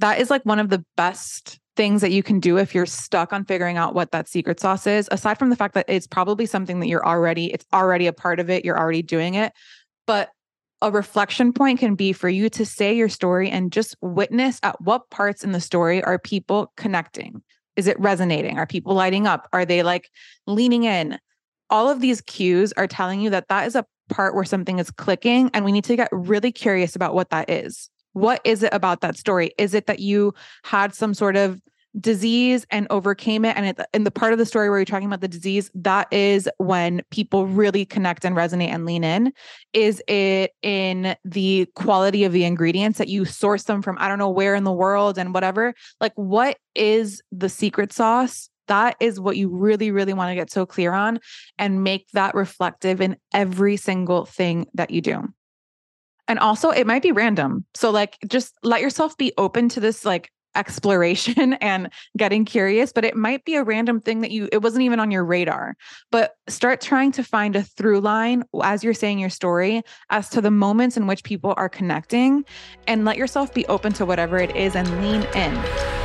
that 0.00 0.18
is 0.18 0.30
like 0.30 0.44
one 0.44 0.58
of 0.58 0.70
the 0.70 0.84
best 0.96 1.58
things 1.76 2.00
that 2.00 2.10
you 2.10 2.22
can 2.22 2.40
do 2.40 2.58
if 2.58 2.74
you're 2.74 2.86
stuck 2.86 3.32
on 3.32 3.44
figuring 3.44 3.76
out 3.76 3.94
what 3.94 4.10
that 4.10 4.28
secret 4.28 4.58
sauce 4.58 4.86
is 4.86 5.08
aside 5.12 5.38
from 5.38 5.50
the 5.50 5.56
fact 5.56 5.74
that 5.74 5.86
it's 5.88 6.06
probably 6.06 6.44
something 6.44 6.80
that 6.80 6.88
you're 6.88 7.06
already 7.06 7.52
it's 7.52 7.64
already 7.72 8.06
a 8.06 8.12
part 8.12 8.40
of 8.40 8.50
it 8.50 8.64
you're 8.64 8.78
already 8.78 9.02
doing 9.02 9.34
it. 9.34 9.52
But 10.06 10.30
a 10.82 10.90
reflection 10.90 11.52
point 11.52 11.78
can 11.78 11.94
be 11.94 12.12
for 12.12 12.28
you 12.28 12.48
to 12.50 12.64
say 12.64 12.94
your 12.96 13.10
story 13.10 13.50
and 13.50 13.70
just 13.70 13.94
witness 14.00 14.58
at 14.62 14.80
what 14.80 15.08
parts 15.10 15.44
in 15.44 15.52
the 15.52 15.60
story 15.60 16.02
are 16.02 16.18
people 16.18 16.72
connecting. 16.76 17.42
Is 17.76 17.86
it 17.86 18.00
resonating? 18.00 18.58
Are 18.58 18.66
people 18.66 18.94
lighting 18.94 19.26
up? 19.26 19.46
Are 19.52 19.66
they 19.66 19.82
like 19.82 20.10
leaning 20.46 20.84
in? 20.84 21.18
All 21.68 21.88
of 21.88 22.00
these 22.00 22.22
cues 22.22 22.72
are 22.78 22.86
telling 22.86 23.20
you 23.20 23.30
that 23.30 23.48
that 23.48 23.66
is 23.66 23.76
a 23.76 23.84
part 24.08 24.34
where 24.34 24.44
something 24.44 24.78
is 24.78 24.90
clicking 24.90 25.50
and 25.52 25.64
we 25.64 25.72
need 25.72 25.84
to 25.84 25.96
get 25.96 26.08
really 26.10 26.50
curious 26.50 26.96
about 26.96 27.14
what 27.14 27.30
that 27.30 27.50
is 27.50 27.90
what 28.12 28.40
is 28.44 28.62
it 28.62 28.72
about 28.72 29.00
that 29.00 29.16
story? 29.16 29.52
Is 29.58 29.74
it 29.74 29.86
that 29.86 30.00
you 30.00 30.34
had 30.64 30.94
some 30.94 31.14
sort 31.14 31.36
of 31.36 31.60
disease 31.98 32.64
and 32.70 32.86
overcame 32.90 33.44
it? 33.44 33.56
And 33.56 33.66
it, 33.66 33.80
in 33.92 34.04
the 34.04 34.10
part 34.10 34.32
of 34.32 34.38
the 34.38 34.46
story 34.46 34.70
where 34.70 34.78
you're 34.78 34.84
talking 34.84 35.06
about 35.06 35.20
the 35.20 35.28
disease, 35.28 35.70
that 35.74 36.12
is 36.12 36.48
when 36.58 37.02
people 37.10 37.46
really 37.46 37.84
connect 37.84 38.24
and 38.24 38.36
resonate 38.36 38.68
and 38.68 38.86
lean 38.86 39.04
in. 39.04 39.32
Is 39.72 40.02
it 40.06 40.52
in 40.62 41.16
the 41.24 41.66
quality 41.74 42.24
of 42.24 42.32
the 42.32 42.44
ingredients 42.44 42.98
that 42.98 43.08
you 43.08 43.24
source 43.24 43.64
them 43.64 43.82
from, 43.82 43.96
I 43.98 44.08
don't 44.08 44.18
know 44.18 44.30
where 44.30 44.54
in 44.54 44.64
the 44.64 44.72
world 44.72 45.18
and 45.18 45.34
whatever? 45.34 45.74
Like, 46.00 46.12
what 46.14 46.58
is 46.74 47.22
the 47.32 47.48
secret 47.48 47.92
sauce? 47.92 48.48
That 48.68 48.94
is 49.00 49.18
what 49.18 49.36
you 49.36 49.48
really, 49.48 49.90
really 49.90 50.12
want 50.12 50.30
to 50.30 50.36
get 50.36 50.52
so 50.52 50.64
clear 50.64 50.92
on 50.92 51.18
and 51.58 51.82
make 51.82 52.06
that 52.12 52.36
reflective 52.36 53.00
in 53.00 53.16
every 53.34 53.76
single 53.76 54.26
thing 54.26 54.66
that 54.74 54.92
you 54.92 55.00
do. 55.00 55.24
And 56.30 56.38
also, 56.38 56.70
it 56.70 56.86
might 56.86 57.02
be 57.02 57.10
random. 57.10 57.64
So, 57.74 57.90
like, 57.90 58.16
just 58.28 58.54
let 58.62 58.80
yourself 58.80 59.16
be 59.16 59.32
open 59.36 59.68
to 59.70 59.80
this, 59.80 60.04
like, 60.04 60.30
exploration 60.54 61.54
and 61.60 61.90
getting 62.16 62.44
curious, 62.44 62.92
but 62.92 63.04
it 63.04 63.16
might 63.16 63.44
be 63.44 63.56
a 63.56 63.64
random 63.64 64.00
thing 64.00 64.20
that 64.20 64.30
you, 64.30 64.48
it 64.52 64.62
wasn't 64.62 64.82
even 64.84 65.00
on 65.00 65.10
your 65.10 65.24
radar. 65.24 65.74
But 66.12 66.36
start 66.46 66.80
trying 66.80 67.10
to 67.12 67.24
find 67.24 67.56
a 67.56 67.64
through 67.64 68.00
line 68.00 68.44
as 68.62 68.84
you're 68.84 68.94
saying 68.94 69.18
your 69.18 69.28
story 69.28 69.82
as 70.10 70.28
to 70.28 70.40
the 70.40 70.52
moments 70.52 70.96
in 70.96 71.08
which 71.08 71.24
people 71.24 71.52
are 71.56 71.68
connecting 71.68 72.44
and 72.86 73.04
let 73.04 73.16
yourself 73.16 73.52
be 73.52 73.66
open 73.66 73.92
to 73.94 74.06
whatever 74.06 74.38
it 74.38 74.54
is 74.54 74.76
and 74.76 74.88
lean 75.02 75.22
in. 75.34 75.99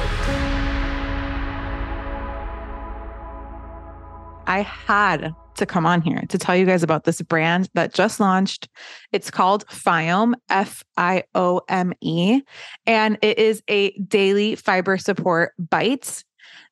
I 4.48 4.62
had 4.62 5.34
to 5.56 5.66
come 5.66 5.86
on 5.86 6.02
here 6.02 6.22
to 6.30 6.38
tell 6.38 6.56
you 6.56 6.66
guys 6.66 6.84
about 6.84 7.06
this 7.06 7.22
brand 7.22 7.70
that 7.74 7.94
just 7.94 8.20
launched. 8.20 8.68
It's 9.12 9.32
called 9.32 9.66
Fiome, 9.68 10.34
F 10.50 10.84
I 10.98 11.24
O 11.34 11.62
M 11.70 11.94
E, 12.02 12.42
and 12.86 13.18
it 13.22 13.40
is 13.40 13.64
a 13.70 13.92
daily 14.00 14.56
fiber 14.56 14.98
support 14.98 15.54
bite 15.58 16.24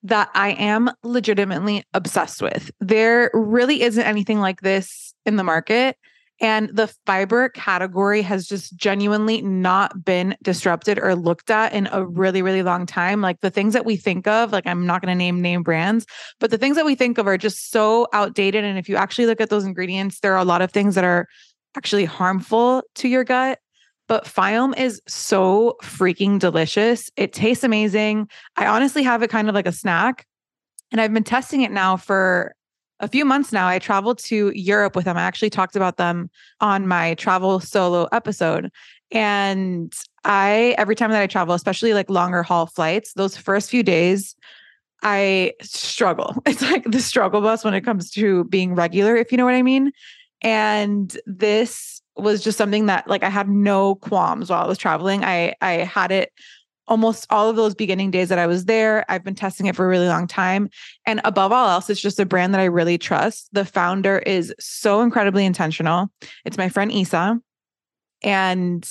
that 0.04 0.30
I 0.34 0.52
am 0.52 0.92
legitimately 1.04 1.84
obsessed 1.94 2.42
with. 2.42 2.72
There 2.80 3.32
really 3.34 3.82
isn't 3.82 4.04
anything 4.04 4.40
like 4.40 4.62
this 4.62 5.14
in 5.26 5.38
the 5.38 5.44
market. 5.44 5.98
And 6.44 6.70
the 6.76 6.94
fiber 7.06 7.48
category 7.48 8.22
has 8.22 8.46
just 8.46 8.76
genuinely 8.76 9.42
not 9.42 10.04
been 10.04 10.36
disrupted 10.44 11.00
or 11.00 11.16
looked 11.16 11.50
at 11.50 11.72
in 11.72 11.88
a 11.94 12.06
really, 12.06 12.42
really 12.42 12.64
long 12.64 12.86
time. 12.86 13.22
Like 13.22 13.40
the 13.40 13.50
things 13.50 13.72
that 13.74 13.86
we 13.86 13.96
think 13.96 14.28
of, 14.28 14.52
like 14.52 14.68
I'm 14.68 14.86
not 14.86 15.02
going 15.02 15.10
to 15.10 15.16
name 15.18 15.42
name 15.42 15.64
brands, 15.64 16.06
but 16.42 16.52
the 16.52 16.58
things 16.58 16.76
that 16.76 16.86
we 16.86 16.96
think 16.96 17.18
of 17.18 17.28
are 17.28 17.38
just 17.38 17.72
so 17.72 18.08
outdated. 18.12 18.66
And 18.66 18.78
if 18.78 18.90
you 18.90 18.98
actually 18.98 19.26
look 19.26 19.40
at 19.40 19.50
those 19.50 19.64
ingredients, 19.64 20.20
there 20.20 20.34
are 20.34 20.40
a 20.40 20.44
lot 20.44 20.62
of 20.62 20.70
things 20.70 20.96
that 20.96 21.06
are 21.06 21.30
actually 21.78 22.04
harmful 22.04 22.84
to 22.96 23.08
your 23.08 23.24
gut. 23.24 23.60
But 24.10 24.26
Fiome 24.26 24.78
is 24.78 25.02
so 25.08 25.78
freaking 25.82 26.40
delicious. 26.40 27.10
It 27.16 27.32
tastes 27.32 27.64
amazing. 27.64 28.28
I 28.58 28.68
honestly 28.68 29.04
have 29.04 29.24
it 29.24 29.30
kind 29.30 29.48
of 29.48 29.56
like 29.56 29.66
a 29.66 29.72
snack. 29.72 30.28
And 30.92 31.00
I've 31.00 31.14
been 31.14 31.24
testing 31.24 31.62
it 31.62 31.72
now 31.72 31.96
for 31.96 32.54
a 33.00 33.08
few 33.08 33.26
months 33.26 33.52
now, 33.52 33.68
I 33.68 33.80
traveled 33.80 34.20
to 34.20 34.52
Europe 34.56 34.96
with 34.96 35.06
them. 35.06 35.18
I 35.18 35.24
actually 35.24 35.50
talked 35.50 35.76
about 35.76 35.98
them 35.98 36.30
on 36.62 36.88
my 36.88 37.16
travel 37.16 37.60
solo 37.60 38.08
episode. 38.12 38.72
And 39.12 39.94
I, 40.24 40.76
every 40.78 40.96
time 40.96 41.12
that 41.12 41.22
I 41.22 41.28
travel, 41.28 41.54
especially 41.54 41.94
like 41.94 42.10
longer 42.10 42.44
haul 42.44 42.66
flights, 42.66 43.14
those 43.14 43.36
first 43.38 43.70
few 43.70 43.84
days, 43.84 44.36
I 45.02 45.54
struggle. 45.62 46.42
It's 46.46 46.62
like 46.62 46.86
the 46.86 47.02
struggle 47.02 47.42
bus 47.42 47.64
when 47.64 47.74
it 47.74 47.82
comes 47.82 48.10
to 48.12 48.46
being 48.46 48.74
regular, 48.74 49.16
if 49.16 49.32
you 49.32 49.38
know 49.38 49.46
what 49.46 49.56
I 49.56 49.62
mean. 49.62 49.92
And 50.42 51.16
this 51.26 52.02
was 52.16 52.44
just 52.44 52.58
something 52.58 52.86
that 52.86 53.08
like 53.08 53.24
I 53.24 53.30
had 53.30 53.50
no 53.50 53.96
qualms 53.96 54.50
while 54.50 54.64
I 54.64 54.68
was 54.68 54.78
traveling. 54.78 55.24
I 55.24 55.56
I 55.62 55.72
had 55.72 56.12
it 56.12 56.32
almost 56.88 57.26
all 57.30 57.50
of 57.50 57.56
those 57.56 57.76
beginning 57.76 58.12
days 58.12 58.30
that 58.30 58.40
I 58.40 58.48
was 58.48 58.66
there. 58.66 59.06
I've 59.10 59.24
been 59.24 59.36
testing 59.36 59.68
it 59.68 59.76
for 59.76 59.86
a 59.86 59.88
really 59.88 60.08
long 60.08 60.28
time. 60.28 60.70
And 61.06 61.22
above 61.24 61.52
all 61.52 61.70
else, 61.70 61.90
it's 61.90 62.02
just 62.02 62.20
a 62.20 62.26
brand 62.26 62.54
that 62.54 62.62
I 62.62 62.66
really 62.66 62.98
trust. 62.98 63.50
The 63.54 63.66
founder 63.66 64.20
is 64.20 64.54
so 64.60 65.02
incredibly 65.02 65.46
intentional. 65.46 66.10
It's 66.46 66.58
my 66.58 66.70
friend 66.70 66.92
Isa. 66.92 67.40
And 68.22 68.90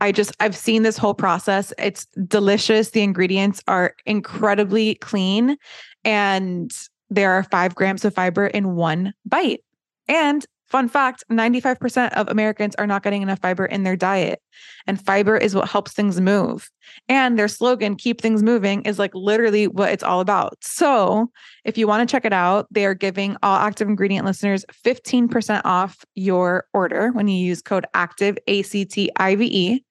I 0.00 0.12
just, 0.12 0.32
I've 0.40 0.56
seen 0.56 0.82
this 0.82 0.98
whole 0.98 1.14
process. 1.14 1.72
It's 1.78 2.06
delicious. 2.26 2.90
The 2.90 3.02
ingredients 3.02 3.62
are 3.68 3.94
incredibly 4.06 4.96
clean. 4.96 5.56
And 6.04 6.72
there 7.10 7.32
are 7.32 7.44
five 7.44 7.74
grams 7.74 8.04
of 8.04 8.14
fiber 8.14 8.46
in 8.46 8.74
one 8.74 9.14
bite. 9.24 9.60
And 10.08 10.44
Fun 10.72 10.88
fact 10.88 11.22
95% 11.30 12.14
of 12.14 12.28
Americans 12.28 12.74
are 12.76 12.86
not 12.86 13.02
getting 13.02 13.20
enough 13.20 13.40
fiber 13.40 13.66
in 13.66 13.82
their 13.82 13.94
diet. 13.94 14.40
And 14.86 14.98
fiber 14.98 15.36
is 15.36 15.54
what 15.54 15.68
helps 15.68 15.92
things 15.92 16.18
move. 16.18 16.70
And 17.10 17.38
their 17.38 17.46
slogan, 17.46 17.94
keep 17.94 18.22
things 18.22 18.42
moving, 18.42 18.80
is 18.84 18.98
like 18.98 19.14
literally 19.14 19.68
what 19.68 19.92
it's 19.92 20.02
all 20.02 20.20
about. 20.20 20.56
So 20.64 21.30
if 21.66 21.76
you 21.76 21.86
want 21.86 22.08
to 22.08 22.10
check 22.10 22.24
it 22.24 22.32
out, 22.32 22.68
they 22.70 22.86
are 22.86 22.94
giving 22.94 23.36
all 23.42 23.56
active 23.56 23.86
ingredient 23.86 24.24
listeners 24.24 24.64
15% 24.82 25.60
off 25.66 26.06
your 26.14 26.64
order 26.72 27.12
when 27.12 27.28
you 27.28 27.36
use 27.36 27.60
code 27.60 27.84
ACTIVE, 27.92 28.38
A 28.46 28.62
C 28.62 28.86
T 28.86 29.10
I 29.16 29.36
V 29.36 29.44
E. 29.44 29.84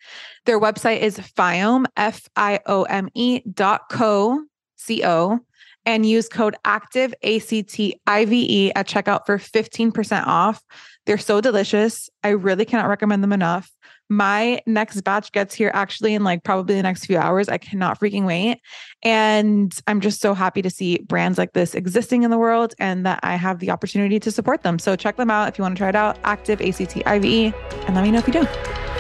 Their 0.48 0.60
website 0.60 1.02
is 1.02 1.20
Fiome, 1.20 1.86
F 1.96 2.28
I 2.36 2.60
O 2.66 2.86
M 2.86 3.08
E 3.14 3.42
dot 3.54 3.82
co, 3.92 4.42
C 4.78 5.06
O 5.06 5.42
and 5.86 6.06
use 6.06 6.30
code 6.30 6.56
active 6.64 7.14
ACTIVE 7.24 8.72
at 8.76 8.88
checkout 8.88 9.26
for 9.26 9.38
15% 9.38 10.28
off. 10.28 10.64
They're 11.06 11.18
so 11.18 11.42
delicious. 11.42 12.10
I 12.24 12.30
really 12.30 12.66
cannot 12.66 12.88
recommend 12.88 13.24
them 13.24 13.34
enough. 13.34 13.72
My 14.10 14.62
next 14.68 15.02
batch 15.02 15.32
gets 15.32 15.56
here 15.56 15.72
actually 15.74 16.14
in 16.14 16.24
like 16.24 16.44
probably 16.44 16.76
the 16.76 16.84
next 16.84 17.06
few 17.06 17.18
hours. 17.18 17.48
I 17.48 17.58
cannot 17.58 18.00
freaking 18.00 18.26
wait. 18.26 18.60
And 19.02 19.74
I'm 19.88 20.02
just 20.02 20.20
so 20.20 20.34
happy 20.34 20.62
to 20.62 20.70
see 20.70 20.98
brands 21.00 21.38
like 21.38 21.54
this 21.54 21.74
existing 21.74 22.24
in 22.24 22.30
the 22.30 22.38
world 22.38 22.74
and 22.78 23.06
that 23.06 23.22
I 23.24 23.36
have 23.36 23.60
the 23.60 23.72
opportunity 23.72 24.20
to 24.20 24.30
support 24.30 24.64
them. 24.64 24.80
So 24.80 24.98
check 24.98 25.16
them 25.16 25.32
out 25.32 25.48
if 25.48 25.58
you 25.58 25.62
want 25.64 25.76
to 25.78 25.80
try 25.80 25.90
it 25.90 25.96
out. 25.96 26.20
Active 26.26 26.60
ACTIVE 26.60 27.54
and 27.88 27.96
let 27.96 28.04
me 28.04 28.12
know 28.12 28.20
if 28.20 28.28
you 28.28 28.34
do. 28.34 28.91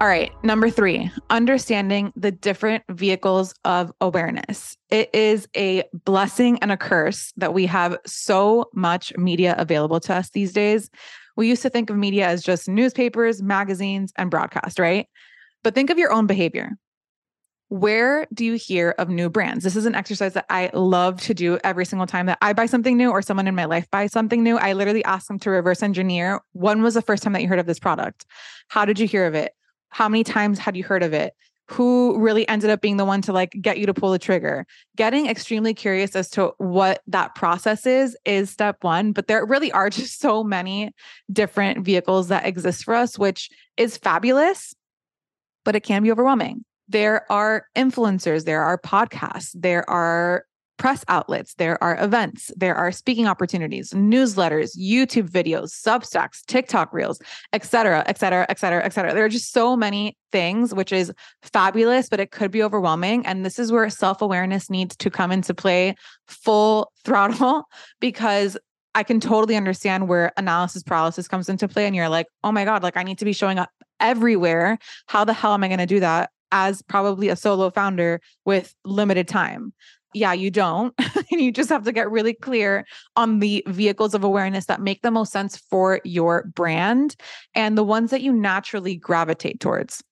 All 0.00 0.08
right. 0.08 0.32
Number 0.42 0.68
three, 0.70 1.10
understanding 1.30 2.12
the 2.16 2.32
different 2.32 2.82
vehicles 2.90 3.54
of 3.64 3.92
awareness. 4.00 4.76
It 4.90 5.08
is 5.14 5.48
a 5.56 5.84
blessing 6.04 6.58
and 6.60 6.72
a 6.72 6.76
curse 6.76 7.32
that 7.36 7.54
we 7.54 7.64
have 7.66 7.96
so 8.04 8.70
much 8.74 9.16
media 9.16 9.54
available 9.56 10.00
to 10.00 10.14
us 10.14 10.30
these 10.30 10.52
days. 10.52 10.90
We 11.36 11.48
used 11.48 11.62
to 11.62 11.70
think 11.70 11.90
of 11.90 11.96
media 11.96 12.26
as 12.26 12.42
just 12.42 12.68
newspapers, 12.68 13.40
magazines, 13.40 14.12
and 14.16 14.30
broadcast, 14.30 14.78
right? 14.78 15.06
But 15.62 15.74
think 15.74 15.90
of 15.90 15.98
your 15.98 16.12
own 16.12 16.26
behavior. 16.26 16.72
Where 17.68 18.26
do 18.34 18.44
you 18.44 18.54
hear 18.54 18.94
of 18.98 19.08
new 19.08 19.30
brands? 19.30 19.64
This 19.64 19.76
is 19.76 19.86
an 19.86 19.94
exercise 19.94 20.34
that 20.34 20.46
I 20.50 20.70
love 20.74 21.20
to 21.22 21.34
do 21.34 21.58
every 21.64 21.86
single 21.86 22.06
time 22.06 22.26
that 22.26 22.38
I 22.42 22.52
buy 22.52 22.66
something 22.66 22.96
new 22.96 23.10
or 23.10 23.22
someone 23.22 23.48
in 23.48 23.54
my 23.54 23.64
life 23.64 23.90
buys 23.90 24.12
something 24.12 24.42
new. 24.42 24.58
I 24.58 24.74
literally 24.74 25.04
ask 25.04 25.28
them 25.28 25.38
to 25.40 25.50
reverse 25.50 25.82
engineer 25.82 26.40
when 26.52 26.82
was 26.82 26.94
the 26.94 27.02
first 27.02 27.22
time 27.22 27.32
that 27.32 27.42
you 27.42 27.48
heard 27.48 27.58
of 27.58 27.66
this 27.66 27.78
product? 27.78 28.26
How 28.68 28.84
did 28.84 28.98
you 28.98 29.06
hear 29.06 29.26
of 29.26 29.34
it? 29.34 29.52
How 29.94 30.08
many 30.08 30.24
times 30.24 30.58
had 30.58 30.76
you 30.76 30.82
heard 30.82 31.04
of 31.04 31.12
it? 31.12 31.34
Who 31.68 32.18
really 32.18 32.48
ended 32.48 32.68
up 32.68 32.80
being 32.80 32.96
the 32.96 33.04
one 33.04 33.22
to 33.22 33.32
like 33.32 33.56
get 33.60 33.78
you 33.78 33.86
to 33.86 33.94
pull 33.94 34.10
the 34.10 34.18
trigger? 34.18 34.66
Getting 34.96 35.28
extremely 35.28 35.72
curious 35.72 36.16
as 36.16 36.28
to 36.30 36.52
what 36.58 37.00
that 37.06 37.36
process 37.36 37.86
is 37.86 38.16
is 38.24 38.50
step 38.50 38.78
one. 38.82 39.12
But 39.12 39.28
there 39.28 39.46
really 39.46 39.70
are 39.70 39.90
just 40.00 40.18
so 40.18 40.42
many 40.42 40.90
different 41.32 41.84
vehicles 41.84 42.26
that 42.26 42.44
exist 42.44 42.82
for 42.82 42.92
us, 42.92 43.16
which 43.16 43.50
is 43.76 43.96
fabulous, 43.96 44.74
but 45.64 45.76
it 45.76 45.84
can 45.84 46.02
be 46.02 46.10
overwhelming. 46.10 46.64
There 46.88 47.30
are 47.30 47.66
influencers, 47.76 48.46
there 48.46 48.64
are 48.64 48.76
podcasts, 48.76 49.52
there 49.54 49.88
are 49.88 50.44
press 50.76 51.04
outlets, 51.08 51.54
there 51.54 51.82
are 51.82 52.02
events, 52.02 52.50
there 52.56 52.74
are 52.74 52.90
speaking 52.90 53.26
opportunities, 53.26 53.90
newsletters, 53.92 54.76
YouTube 54.78 55.30
videos, 55.30 55.70
Substacks, 55.70 56.44
TikTok 56.46 56.92
reels, 56.92 57.20
et 57.52 57.64
cetera, 57.64 58.02
et 58.06 58.18
cetera, 58.18 58.46
et 58.48 58.58
cetera, 58.58 58.84
et 58.84 58.92
cetera. 58.92 59.14
There 59.14 59.24
are 59.24 59.28
just 59.28 59.52
so 59.52 59.76
many 59.76 60.16
things, 60.32 60.74
which 60.74 60.92
is 60.92 61.12
fabulous, 61.42 62.08
but 62.08 62.20
it 62.20 62.30
could 62.30 62.50
be 62.50 62.62
overwhelming. 62.62 63.24
And 63.26 63.44
this 63.44 63.58
is 63.58 63.70
where 63.70 63.88
self 63.90 64.20
awareness 64.20 64.68
needs 64.68 64.96
to 64.96 65.10
come 65.10 65.30
into 65.30 65.54
play 65.54 65.94
full 66.26 66.92
throttle 67.04 67.64
because 68.00 68.56
I 68.96 69.02
can 69.02 69.20
totally 69.20 69.56
understand 69.56 70.08
where 70.08 70.32
analysis 70.36 70.82
paralysis 70.82 71.26
comes 71.26 71.48
into 71.48 71.66
play. 71.66 71.86
And 71.86 71.96
you're 71.96 72.08
like, 72.08 72.26
oh 72.44 72.52
my 72.52 72.64
God, 72.64 72.82
like 72.82 72.96
I 72.96 73.02
need 73.02 73.18
to 73.18 73.24
be 73.24 73.32
showing 73.32 73.58
up 73.58 73.70
everywhere. 73.98 74.78
How 75.06 75.24
the 75.24 75.32
hell 75.32 75.52
am 75.52 75.64
I 75.64 75.68
going 75.68 75.78
to 75.78 75.86
do 75.86 76.00
that? 76.00 76.30
as 76.54 76.82
probably 76.82 77.28
a 77.28 77.36
solo 77.36 77.68
founder 77.68 78.20
with 78.44 78.74
limited 78.84 79.26
time 79.26 79.72
yeah, 80.14 80.32
you 80.32 80.50
don't. 80.50 80.94
and 81.30 81.40
you 81.40 81.52
just 81.52 81.68
have 81.70 81.84
to 81.84 81.92
get 81.92 82.10
really 82.10 82.34
clear 82.34 82.86
on 83.16 83.40
the 83.40 83.62
vehicles 83.66 84.14
of 84.14 84.24
awareness 84.24 84.66
that 84.66 84.80
make 84.80 85.02
the 85.02 85.10
most 85.10 85.32
sense 85.32 85.56
for 85.56 86.00
your 86.04 86.44
brand 86.54 87.16
and 87.54 87.76
the 87.76 87.84
ones 87.84 88.10
that 88.10 88.22
you 88.22 88.32
naturally 88.32 88.96
gravitate 88.96 89.60
towards. 89.60 90.02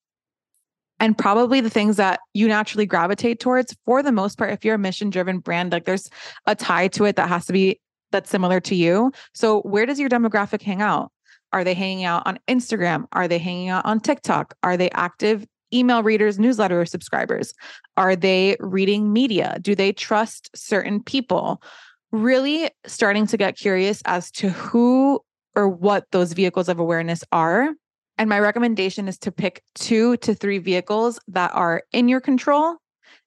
And 1.01 1.19
probably 1.19 1.61
the 1.61 1.71
things 1.71 1.97
that 1.97 2.21
you 2.33 2.47
naturally 2.47 2.87
gravitate 2.87 3.41
towards, 3.41 3.77
for 3.85 4.03
the 4.03 4.13
most 4.13 4.39
part, 4.39 4.53
if 4.53 4.65
you're 4.65 4.77
a 4.77 4.79
mission 4.79 5.11
driven 5.11 5.41
brand, 5.41 5.73
like 5.73 5.85
there's 5.85 6.09
a 6.47 6.55
tie 6.55 6.89
to 6.89 7.05
it 7.05 7.17
that 7.17 7.29
has 7.29 7.47
to 7.47 7.53
be 7.53 7.81
that's 8.13 8.31
similar 8.31 8.61
to 8.61 8.75
you. 8.77 9.11
So, 9.35 9.63
where 9.63 9.87
does 9.87 9.99
your 9.99 10.09
demographic 10.09 10.63
hang 10.63 10.81
out? 10.81 11.11
Are 11.53 11.65
they 11.65 11.75
hanging 11.75 12.05
out 12.05 12.23
on 12.27 12.39
Instagram? 12.47 13.07
Are 13.13 13.27
they 13.27 13.39
hanging 13.39 13.69
out 13.69 13.85
on 13.85 14.01
TikTok? 14.01 14.55
Are 14.63 14.77
they 14.77 14.91
active 14.91 15.45
email 15.73 16.03
readers, 16.03 16.39
newsletter 16.39 16.85
subscribers? 16.85 17.55
Are 17.97 18.17
they 18.17 18.57
reading 18.61 19.13
media? 19.13 19.59
Do 19.61 19.75
they 19.75 19.93
trust 19.93 20.51
certain 20.55 21.03
people? 21.03 21.63
Really 22.11 22.71
starting 22.87 23.27
to 23.29 23.37
get 23.37 23.57
curious 23.57 24.03
as 24.05 24.31
to 24.33 24.51
who 24.51 25.21
or 25.55 25.69
what 25.69 26.07
those 26.13 26.33
vehicles 26.33 26.69
of 26.69 26.79
awareness 26.79 27.25
are. 27.33 27.71
And 28.19 28.29
my 28.29 28.41
recommendation 28.41 29.09
is 29.09 29.19
to 29.19 29.33
pick 29.33 29.63
two 29.75 30.17
to 30.19 30.35
three 30.35 30.59
vehicles 30.59 31.19
that 31.29 31.51
are 31.55 31.83
in 31.93 32.09
your 32.09 32.21
control 32.21 32.77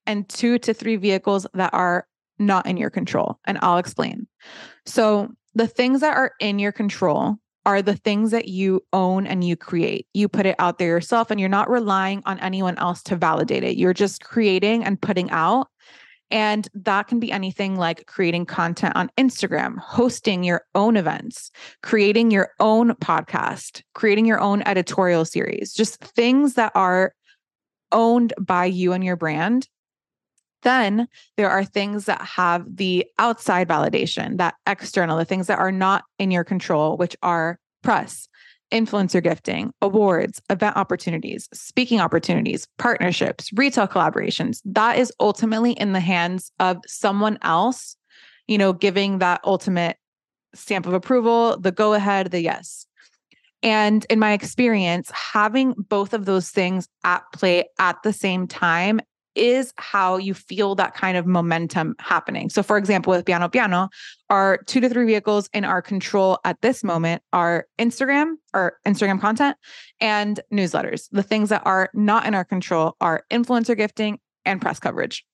and 0.05 0.27
two 0.29 0.59
to 0.59 0.73
three 0.73 0.95
vehicles 0.95 1.47
that 1.53 1.73
are 1.73 2.07
not 2.37 2.65
in 2.65 2.77
your 2.77 2.89
control. 2.89 3.39
And 3.45 3.57
I'll 3.61 3.77
explain. 3.77 4.27
So, 4.85 5.29
the 5.53 5.67
things 5.67 6.01
that 6.01 6.17
are 6.17 6.33
in 6.41 6.59
your 6.59 6.73
control 6.73 7.37
are 7.65 7.81
the 7.81 7.95
things 7.95 8.31
that 8.31 8.48
you 8.48 8.84
own 8.93 9.25
and 9.25 9.43
you 9.43 9.55
create. 9.55 10.07
You 10.13 10.27
put 10.27 10.45
it 10.45 10.55
out 10.60 10.77
there 10.77 10.88
yourself 10.88 11.31
and 11.31 11.39
you're 11.39 11.50
not 11.50 11.69
relying 11.69 12.22
on 12.25 12.39
anyone 12.39 12.77
else 12.77 13.01
to 13.03 13.15
validate 13.15 13.63
it. 13.63 13.77
You're 13.77 13.93
just 13.93 14.24
creating 14.24 14.84
and 14.84 15.01
putting 15.01 15.31
out. 15.31 15.67
And 16.31 16.67
that 16.74 17.07
can 17.07 17.19
be 17.19 17.31
anything 17.31 17.75
like 17.75 18.07
creating 18.07 18.45
content 18.45 18.95
on 18.95 19.12
Instagram, 19.17 19.77
hosting 19.77 20.43
your 20.43 20.63
own 20.74 20.98
events, 20.98 21.51
creating 21.84 22.31
your 22.31 22.50
own 22.60 22.91
podcast, 22.95 23.84
creating 23.93 24.25
your 24.25 24.39
own 24.39 24.63
editorial 24.63 25.25
series, 25.25 25.74
just 25.74 26.03
things 26.03 26.55
that 26.55 26.72
are 26.75 27.13
owned 27.91 28.34
by 28.39 28.65
you 28.65 28.91
and 28.93 29.03
your 29.03 29.15
brand 29.15 29.67
Then 30.65 31.07
there 31.38 31.50
are 31.50 31.63
things 31.63 32.05
that 32.05 32.22
have 32.22 32.65
the 32.75 33.05
outside 33.19 33.69
validation, 33.69 34.38
that 34.38 34.55
external, 34.65 35.15
the 35.17 35.24
things 35.24 35.45
that 35.45 35.60
are 35.60 35.72
not 35.72 36.03
in 36.17 36.31
your 36.31 36.43
control, 36.43 36.98
which 36.98 37.15
are 37.22 37.60
press, 37.84 38.27
influencer 38.72 39.22
gifting, 39.22 39.72
awards, 39.84 40.41
event 40.50 40.75
opportunities, 40.75 41.48
speaking 41.53 42.01
opportunities, 42.01 42.67
partnerships, 42.79 43.53
retail 43.53 43.88
collaborations. 43.88 44.60
That 44.65 44.98
is 44.98 45.13
ultimately 45.19 45.74
in 45.74 45.93
the 45.93 46.00
hands 46.00 46.51
of 46.60 46.77
someone 46.88 47.38
else, 47.43 47.95
you 48.48 48.57
know, 48.57 48.74
giving 48.74 49.19
that 49.19 49.41
ultimate 49.45 49.98
stamp 50.55 50.88
of 50.88 50.93
approval, 50.93 51.60
the 51.60 51.72
go 51.72 51.93
ahead, 51.93 52.31
the 52.31 52.41
yes. 52.41 52.88
And 53.62 54.03
in 54.10 54.17
my 54.17 54.34
experience, 54.34 55.12
having 55.12 55.75
both 55.77 56.13
of 56.15 56.25
those 56.25 56.50
things 56.50 56.88
at 57.03 57.22
play 57.34 57.65
at 57.77 58.01
the 58.01 58.13
same 58.13 58.48
time 58.48 59.00
is 59.36 59.74
how 59.77 60.18
you 60.18 60.34
feel 60.34 60.75
that 60.75 60.94
kind 60.94 61.18
of 61.18 61.25
momentum 61.25 61.96
happening. 62.00 62.50
So, 62.50 62.63
for 62.63 62.77
example, 62.77 63.12
with 63.12 63.25
Piano 63.25 63.50
Piano, 63.50 63.89
our 64.30 64.60
two 64.65 64.80
to 64.82 64.89
three 64.89 65.06
vehicles 65.06 65.50
in 65.54 65.65
our 65.65 65.82
control 65.82 66.39
at 66.44 66.62
this 66.62 66.84
moment 66.84 67.22
are 67.34 67.68
Instagram 67.77 68.36
or 68.54 68.77
Instagram 68.86 69.20
content 69.20 69.58
and 70.00 70.39
newsletters. 70.51 71.08
The 71.12 71.24
things 71.24 71.50
that 71.50 71.62
are 71.65 71.89
not 71.94 72.25
in 72.25 72.36
our 72.36 72.46
control 72.46 72.96
are 73.01 73.24
influencer 73.32 73.77
gifting 73.77 74.20
and 74.46 74.62
press 74.62 74.80
coverage. 74.80 75.25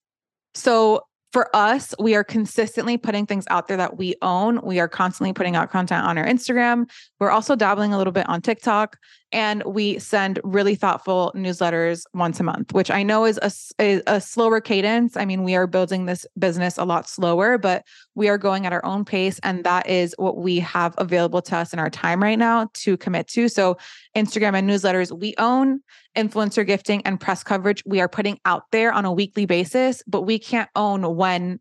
So, 0.54 1.02
for 1.32 1.54
us, 1.56 1.94
we 1.98 2.16
are 2.16 2.24
consistently 2.24 2.98
putting 2.98 3.26
things 3.26 3.46
out 3.50 3.68
there 3.68 3.78
that 3.78 3.98
we 3.98 4.16
own. 4.22 4.60
We 4.64 4.80
are 4.80 4.90
constantly 4.90 5.32
putting 5.34 5.56
out 5.56 5.72
content 5.72 6.06
on 6.06 6.18
our 6.18 6.26
Instagram. 6.26 6.90
We're 7.20 7.32
also 7.32 7.56
dabbling 7.56 7.94
a 7.94 7.98
little 7.98 8.12
bit 8.12 8.28
on 8.28 8.42
TikTok 8.42 8.98
and 9.32 9.64
we 9.64 9.98
send 10.00 10.40
really 10.44 10.76
thoughtful 10.76 11.32
newsletters 11.36 12.04
once 12.14 12.40
a 12.40 12.44
month, 12.44 12.74
which 12.74 12.92
I 12.92 13.04
know 13.04 13.26
is 13.26 13.40
a, 13.80 14.02
a, 14.08 14.20
slower 14.20 14.60
cadence. 14.60 15.16
I 15.16 15.24
mean, 15.24 15.44
we 15.44 15.56
are 15.56 15.68
building 15.68 16.06
this 16.06 16.26
business 16.38 16.78
a 16.78 16.84
lot 16.84 17.08
slower, 17.08 17.58
but 17.58 17.86
we 18.16 18.30
are 18.30 18.38
going 18.38 18.66
at 18.66 18.74
our 18.74 18.84
own 18.86 19.06
pace. 19.06 19.40
And 19.44 19.64
that 19.64 19.88
is 19.88 20.14
what 20.18 20.38
we 20.38 20.60
have 20.60 20.94
available 20.98 21.42
to 21.44 21.58
us 21.58 21.74
in 21.74 21.80
our 21.80 21.90
time 21.90 22.22
right 22.22 22.38
now 22.38 22.70
to 22.74 22.98
commit 22.98 23.28
to. 23.30 23.48
So, 23.48 23.78
Instagram 24.16 24.56
and 24.56 24.70
newsletters, 24.70 25.18
we 25.18 25.34
own 25.38 25.82
influencer 26.18 26.66
gifting 26.66 27.02
and 27.06 27.20
press 27.20 27.44
coverage 27.44 27.84
we 27.86 28.02
are 28.02 28.10
putting 28.10 28.40
out 28.46 28.64
there 28.72 28.92
on 28.92 29.06
a 29.06 29.14
weekly 29.14 29.46
basis, 29.46 30.04
but 30.08 30.22
we 30.24 30.40
can't 30.40 30.70
own 30.76 31.16
when 31.16 31.60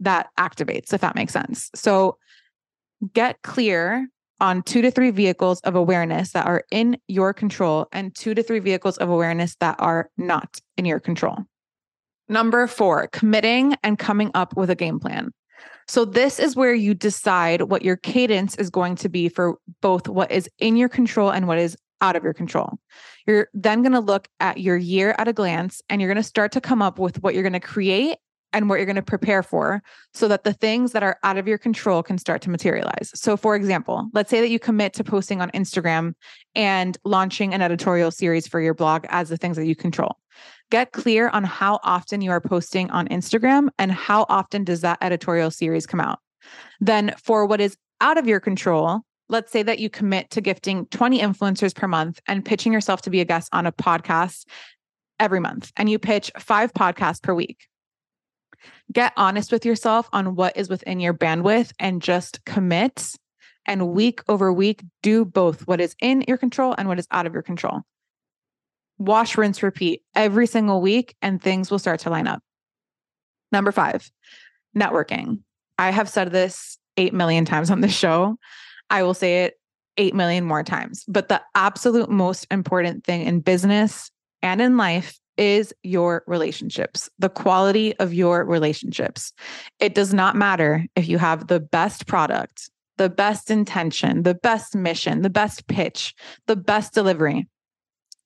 that 0.00 0.30
activates, 0.38 0.92
if 0.92 1.00
that 1.00 1.14
makes 1.14 1.32
sense. 1.32 1.70
So 1.74 2.18
get 3.14 3.42
clear 3.42 4.08
on 4.40 4.62
two 4.62 4.82
to 4.82 4.90
three 4.90 5.10
vehicles 5.10 5.60
of 5.60 5.76
awareness 5.76 6.32
that 6.32 6.46
are 6.46 6.64
in 6.72 6.98
your 7.06 7.32
control 7.32 7.86
and 7.92 8.12
two 8.14 8.34
to 8.34 8.42
three 8.42 8.58
vehicles 8.58 8.98
of 8.98 9.08
awareness 9.08 9.54
that 9.60 9.76
are 9.78 10.10
not 10.16 10.60
in 10.76 10.84
your 10.84 10.98
control. 10.98 11.38
Number 12.28 12.66
four, 12.66 13.06
committing 13.08 13.76
and 13.84 13.98
coming 13.98 14.30
up 14.34 14.56
with 14.56 14.70
a 14.70 14.74
game 14.74 14.98
plan. 14.98 15.32
So, 15.88 16.04
this 16.04 16.38
is 16.38 16.56
where 16.56 16.74
you 16.74 16.94
decide 16.94 17.62
what 17.62 17.82
your 17.82 17.96
cadence 17.96 18.54
is 18.56 18.70
going 18.70 18.96
to 18.96 19.08
be 19.08 19.28
for 19.28 19.58
both 19.80 20.08
what 20.08 20.30
is 20.30 20.48
in 20.58 20.76
your 20.76 20.88
control 20.88 21.30
and 21.30 21.46
what 21.48 21.58
is 21.58 21.76
out 22.00 22.16
of 22.16 22.24
your 22.24 22.34
control. 22.34 22.78
You're 23.26 23.48
then 23.54 23.82
going 23.82 23.92
to 23.92 24.00
look 24.00 24.28
at 24.40 24.58
your 24.58 24.76
year 24.76 25.14
at 25.18 25.28
a 25.28 25.32
glance 25.32 25.80
and 25.88 26.00
you're 26.00 26.12
going 26.12 26.22
to 26.22 26.28
start 26.28 26.52
to 26.52 26.60
come 26.60 26.82
up 26.82 26.98
with 26.98 27.22
what 27.22 27.34
you're 27.34 27.44
going 27.44 27.52
to 27.52 27.60
create 27.60 28.18
and 28.52 28.68
what 28.68 28.76
you're 28.76 28.86
going 28.86 28.96
to 28.96 29.02
prepare 29.02 29.42
for 29.42 29.82
so 30.12 30.28
that 30.28 30.44
the 30.44 30.52
things 30.52 30.92
that 30.92 31.02
are 31.02 31.18
out 31.22 31.38
of 31.38 31.48
your 31.48 31.58
control 31.58 32.02
can 32.02 32.18
start 32.18 32.42
to 32.42 32.50
materialize. 32.50 33.10
So, 33.14 33.36
for 33.36 33.56
example, 33.56 34.08
let's 34.12 34.30
say 34.30 34.40
that 34.40 34.50
you 34.50 34.58
commit 34.58 34.92
to 34.94 35.04
posting 35.04 35.40
on 35.40 35.50
Instagram 35.52 36.14
and 36.54 36.98
launching 37.04 37.54
an 37.54 37.62
editorial 37.62 38.10
series 38.10 38.46
for 38.46 38.60
your 38.60 38.74
blog 38.74 39.06
as 39.08 39.28
the 39.28 39.36
things 39.36 39.56
that 39.56 39.66
you 39.66 39.76
control. 39.76 40.16
Get 40.72 40.92
clear 40.92 41.28
on 41.28 41.44
how 41.44 41.80
often 41.82 42.22
you 42.22 42.30
are 42.30 42.40
posting 42.40 42.90
on 42.92 43.06
Instagram 43.08 43.68
and 43.78 43.92
how 43.92 44.24
often 44.30 44.64
does 44.64 44.80
that 44.80 44.96
editorial 45.02 45.50
series 45.50 45.84
come 45.84 46.00
out. 46.00 46.18
Then, 46.80 47.14
for 47.22 47.44
what 47.44 47.60
is 47.60 47.76
out 48.00 48.16
of 48.16 48.26
your 48.26 48.40
control, 48.40 49.02
let's 49.28 49.52
say 49.52 49.62
that 49.64 49.80
you 49.80 49.90
commit 49.90 50.30
to 50.30 50.40
gifting 50.40 50.86
20 50.86 51.20
influencers 51.20 51.74
per 51.74 51.86
month 51.86 52.20
and 52.26 52.42
pitching 52.42 52.72
yourself 52.72 53.02
to 53.02 53.10
be 53.10 53.20
a 53.20 53.26
guest 53.26 53.50
on 53.52 53.66
a 53.66 53.72
podcast 53.72 54.46
every 55.20 55.40
month, 55.40 55.70
and 55.76 55.90
you 55.90 55.98
pitch 55.98 56.32
five 56.38 56.72
podcasts 56.72 57.22
per 57.22 57.34
week. 57.34 57.66
Get 58.90 59.12
honest 59.18 59.52
with 59.52 59.66
yourself 59.66 60.08
on 60.10 60.36
what 60.36 60.56
is 60.56 60.70
within 60.70 61.00
your 61.00 61.12
bandwidth 61.12 61.72
and 61.78 62.00
just 62.00 62.42
commit. 62.46 63.14
And 63.66 63.90
week 63.90 64.22
over 64.26 64.50
week, 64.50 64.82
do 65.02 65.26
both 65.26 65.66
what 65.66 65.82
is 65.82 65.94
in 66.00 66.24
your 66.26 66.38
control 66.38 66.74
and 66.78 66.88
what 66.88 66.98
is 66.98 67.06
out 67.10 67.26
of 67.26 67.34
your 67.34 67.42
control. 67.42 67.82
Wash, 68.98 69.36
rinse, 69.36 69.62
repeat 69.62 70.02
every 70.14 70.46
single 70.46 70.80
week, 70.80 71.16
and 71.22 71.42
things 71.42 71.70
will 71.70 71.78
start 71.78 72.00
to 72.00 72.10
line 72.10 72.26
up. 72.26 72.42
Number 73.50 73.72
five, 73.72 74.10
networking. 74.76 75.40
I 75.78 75.90
have 75.90 76.08
said 76.08 76.30
this 76.30 76.78
8 76.96 77.12
million 77.12 77.44
times 77.44 77.70
on 77.70 77.80
the 77.80 77.88
show. 77.88 78.36
I 78.90 79.02
will 79.02 79.14
say 79.14 79.44
it 79.44 79.58
8 79.96 80.14
million 80.14 80.44
more 80.44 80.62
times. 80.62 81.04
But 81.08 81.28
the 81.28 81.42
absolute 81.54 82.10
most 82.10 82.46
important 82.50 83.04
thing 83.04 83.22
in 83.22 83.40
business 83.40 84.10
and 84.42 84.60
in 84.60 84.76
life 84.76 85.18
is 85.36 85.72
your 85.82 86.24
relationships, 86.26 87.08
the 87.18 87.28
quality 87.28 87.96
of 87.98 88.12
your 88.12 88.44
relationships. 88.44 89.32
It 89.80 89.94
does 89.94 90.12
not 90.12 90.36
matter 90.36 90.86
if 90.94 91.08
you 91.08 91.18
have 91.18 91.46
the 91.46 91.60
best 91.60 92.06
product, 92.06 92.70
the 92.98 93.08
best 93.08 93.50
intention, 93.50 94.24
the 94.24 94.34
best 94.34 94.76
mission, 94.76 95.22
the 95.22 95.30
best 95.30 95.66
pitch, 95.66 96.14
the 96.46 96.56
best 96.56 96.92
delivery. 96.92 97.48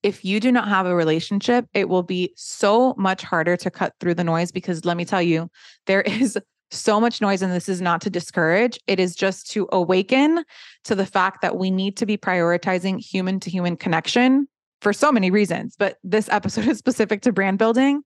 If 0.06 0.24
you 0.24 0.38
do 0.38 0.52
not 0.52 0.68
have 0.68 0.86
a 0.86 0.94
relationship, 0.94 1.66
it 1.74 1.88
will 1.88 2.04
be 2.04 2.32
so 2.36 2.94
much 2.96 3.24
harder 3.24 3.56
to 3.56 3.72
cut 3.72 3.92
through 3.98 4.14
the 4.14 4.22
noise 4.22 4.52
because 4.52 4.84
let 4.84 4.96
me 4.96 5.04
tell 5.04 5.20
you, 5.20 5.50
there 5.86 6.02
is 6.06 6.38
so 6.70 7.00
much 7.00 7.20
noise. 7.20 7.42
And 7.42 7.52
this 7.52 7.68
is 7.68 7.80
not 7.80 8.00
to 8.02 8.10
discourage, 8.10 8.78
it 8.86 9.00
is 9.00 9.16
just 9.16 9.50
to 9.50 9.68
awaken 9.72 10.44
to 10.84 10.94
the 10.94 11.06
fact 11.06 11.42
that 11.42 11.56
we 11.56 11.72
need 11.72 11.96
to 11.96 12.06
be 12.06 12.16
prioritizing 12.16 13.00
human 13.00 13.40
to 13.40 13.50
human 13.50 13.76
connection 13.76 14.46
for 14.80 14.92
so 14.92 15.10
many 15.10 15.32
reasons. 15.32 15.74
But 15.76 15.98
this 16.04 16.28
episode 16.28 16.68
is 16.68 16.78
specific 16.78 17.22
to 17.22 17.32
brand 17.32 17.58
building 17.58 18.02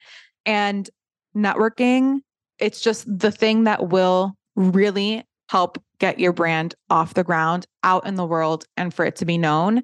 and 0.46 0.88
networking. 1.36 2.20
It's 2.58 2.80
just 2.80 3.04
the 3.06 3.30
thing 3.30 3.64
that 3.64 3.90
will 3.90 4.32
really 4.56 5.22
help 5.50 5.76
get 5.98 6.18
your 6.18 6.32
brand 6.32 6.74
off 6.88 7.12
the 7.12 7.24
ground 7.24 7.66
out 7.84 8.06
in 8.06 8.14
the 8.14 8.24
world 8.24 8.64
and 8.78 8.94
for 8.94 9.04
it 9.04 9.16
to 9.16 9.26
be 9.26 9.36
known. 9.36 9.82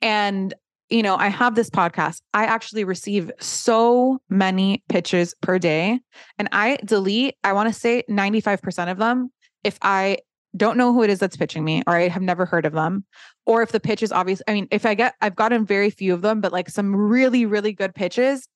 And 0.00 0.54
you 0.90 1.02
know, 1.02 1.16
I 1.16 1.28
have 1.28 1.54
this 1.54 1.70
podcast. 1.70 2.22
I 2.34 2.44
actually 2.44 2.84
receive 2.84 3.30
so 3.40 4.20
many 4.28 4.82
pitches 4.88 5.34
per 5.40 5.58
day, 5.58 6.00
and 6.38 6.48
I 6.52 6.78
delete, 6.84 7.36
I 7.44 7.52
want 7.52 7.72
to 7.72 7.78
say 7.78 8.04
95% 8.10 8.90
of 8.90 8.98
them 8.98 9.30
if 9.62 9.78
I 9.82 10.18
don't 10.56 10.76
know 10.76 10.92
who 10.92 11.02
it 11.02 11.10
is 11.10 11.18
that's 11.18 11.36
pitching 11.36 11.64
me 11.64 11.82
or 11.86 11.94
I 11.94 12.08
have 12.08 12.22
never 12.22 12.44
heard 12.44 12.66
of 12.66 12.72
them. 12.72 13.04
Or 13.46 13.62
if 13.62 13.72
the 13.72 13.80
pitch 13.80 14.02
is 14.02 14.12
obvious. 14.12 14.42
I 14.48 14.54
mean, 14.54 14.68
if 14.70 14.84
I 14.84 14.94
get, 14.94 15.14
I've 15.20 15.36
gotten 15.36 15.64
very 15.64 15.90
few 15.90 16.12
of 16.12 16.22
them, 16.22 16.40
but 16.40 16.52
like 16.52 16.68
some 16.68 16.94
really, 16.94 17.46
really 17.46 17.72
good 17.72 17.94
pitches. 17.94 18.48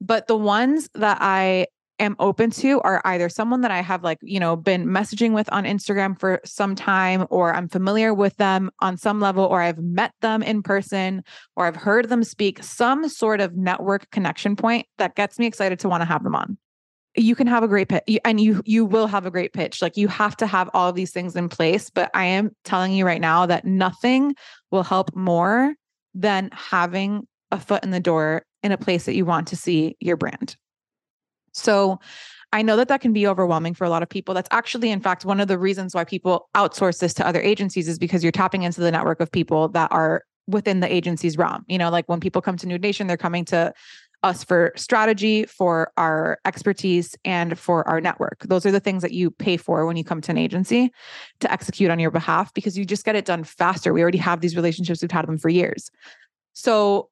But 0.00 0.26
the 0.26 0.36
ones 0.36 0.88
that 0.94 1.18
I 1.20 1.66
am 1.98 2.16
open 2.18 2.50
to 2.50 2.80
are 2.80 3.00
either 3.04 3.28
someone 3.28 3.60
that 3.62 3.70
I 3.70 3.80
have 3.80 4.02
like, 4.02 4.18
you 4.22 4.40
know, 4.40 4.56
been 4.56 4.86
messaging 4.86 5.32
with 5.32 5.50
on 5.52 5.64
Instagram 5.64 6.18
for 6.18 6.40
some 6.44 6.74
time, 6.74 7.26
or 7.30 7.54
I'm 7.54 7.68
familiar 7.68 8.12
with 8.12 8.36
them 8.36 8.70
on 8.80 8.96
some 8.96 9.20
level, 9.20 9.44
or 9.44 9.60
I've 9.60 9.78
met 9.78 10.12
them 10.20 10.42
in 10.42 10.62
person, 10.62 11.22
or 11.56 11.66
I've 11.66 11.76
heard 11.76 12.08
them 12.08 12.24
speak, 12.24 12.62
some 12.62 13.08
sort 13.08 13.40
of 13.40 13.56
network 13.56 14.10
connection 14.10 14.56
point 14.56 14.86
that 14.98 15.14
gets 15.14 15.38
me 15.38 15.46
excited 15.46 15.78
to 15.80 15.88
want 15.88 16.02
to 16.02 16.06
have 16.06 16.24
them 16.24 16.34
on. 16.34 16.58
You 17.16 17.36
can 17.36 17.46
have 17.46 17.62
a 17.62 17.68
great 17.68 17.88
pitch 17.88 18.18
and 18.24 18.40
you 18.40 18.60
you 18.64 18.84
will 18.84 19.06
have 19.06 19.24
a 19.24 19.30
great 19.30 19.52
pitch. 19.52 19.80
Like 19.80 19.96
you 19.96 20.08
have 20.08 20.36
to 20.38 20.48
have 20.48 20.68
all 20.74 20.88
of 20.88 20.96
these 20.96 21.12
things 21.12 21.36
in 21.36 21.48
place, 21.48 21.88
but 21.88 22.10
I 22.12 22.24
am 22.24 22.50
telling 22.64 22.92
you 22.92 23.06
right 23.06 23.20
now 23.20 23.46
that 23.46 23.64
nothing 23.64 24.34
will 24.72 24.82
help 24.82 25.14
more 25.14 25.74
than 26.12 26.50
having 26.52 27.28
a 27.52 27.60
foot 27.60 27.84
in 27.84 27.90
the 27.90 28.00
door 28.00 28.42
in 28.64 28.72
a 28.72 28.78
place 28.78 29.04
that 29.04 29.14
you 29.14 29.24
want 29.24 29.46
to 29.48 29.56
see 29.56 29.96
your 30.00 30.16
brand. 30.16 30.56
So 31.54 31.98
I 32.52 32.62
know 32.62 32.76
that 32.76 32.88
that 32.88 33.00
can 33.00 33.12
be 33.12 33.26
overwhelming 33.26 33.74
for 33.74 33.84
a 33.84 33.90
lot 33.90 34.02
of 34.02 34.08
people. 34.08 34.34
That's 34.34 34.48
actually, 34.52 34.90
in 34.90 35.00
fact, 35.00 35.24
one 35.24 35.40
of 35.40 35.48
the 35.48 35.58
reasons 35.58 35.94
why 35.94 36.04
people 36.04 36.48
outsource 36.54 37.00
this 37.00 37.14
to 37.14 37.26
other 37.26 37.40
agencies 37.40 37.88
is 37.88 37.98
because 37.98 38.22
you're 38.22 38.32
tapping 38.32 38.62
into 38.62 38.80
the 38.80 38.92
network 38.92 39.20
of 39.20 39.32
people 39.32 39.68
that 39.70 39.90
are 39.90 40.22
within 40.46 40.80
the 40.80 40.92
agency's 40.92 41.36
realm. 41.36 41.64
You 41.68 41.78
know, 41.78 41.90
like 41.90 42.08
when 42.08 42.20
people 42.20 42.42
come 42.42 42.56
to 42.58 42.68
Nude 42.68 42.82
Nation, 42.82 43.06
they're 43.06 43.16
coming 43.16 43.44
to 43.46 43.72
us 44.22 44.42
for 44.42 44.72
strategy, 44.76 45.44
for 45.44 45.92
our 45.96 46.38
expertise, 46.44 47.14
and 47.24 47.58
for 47.58 47.86
our 47.88 48.00
network. 48.00 48.44
Those 48.44 48.64
are 48.64 48.70
the 48.70 48.80
things 48.80 49.02
that 49.02 49.12
you 49.12 49.30
pay 49.30 49.56
for 49.56 49.84
when 49.84 49.96
you 49.96 50.04
come 50.04 50.20
to 50.22 50.30
an 50.30 50.38
agency 50.38 50.90
to 51.40 51.52
execute 51.52 51.90
on 51.90 51.98
your 51.98 52.10
behalf 52.10 52.54
because 52.54 52.78
you 52.78 52.84
just 52.84 53.04
get 53.04 53.16
it 53.16 53.26
done 53.26 53.44
faster. 53.44 53.92
We 53.92 54.00
already 54.00 54.18
have 54.18 54.40
these 54.40 54.56
relationships, 54.56 55.02
we've 55.02 55.10
had 55.10 55.26
them 55.26 55.38
for 55.38 55.50
years. 55.50 55.90
So, 56.52 57.10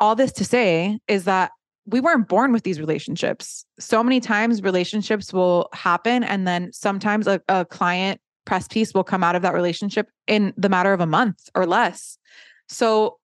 all 0.00 0.14
this 0.14 0.32
to 0.32 0.44
say 0.44 0.98
is 1.08 1.24
that 1.24 1.52
we 1.86 2.00
weren't 2.00 2.28
born 2.28 2.52
with 2.52 2.62
these 2.62 2.78
relationships. 2.78 3.64
So 3.78 4.02
many 4.02 4.20
times 4.20 4.62
relationships 4.62 5.32
will 5.32 5.68
happen 5.72 6.22
and 6.22 6.46
then 6.46 6.72
sometimes 6.72 7.26
a, 7.26 7.40
a, 7.48 7.64
client 7.64 8.20
press 8.44 8.68
piece 8.68 8.94
will 8.94 9.04
come 9.04 9.24
out 9.24 9.34
of 9.34 9.42
that 9.42 9.54
relationship 9.54 10.08
in 10.26 10.52
the 10.56 10.68
matter 10.68 10.92
of 10.92 11.00
a 11.00 11.06
month 11.06 11.48
or 11.54 11.66
less. 11.66 12.18
So 12.68 13.18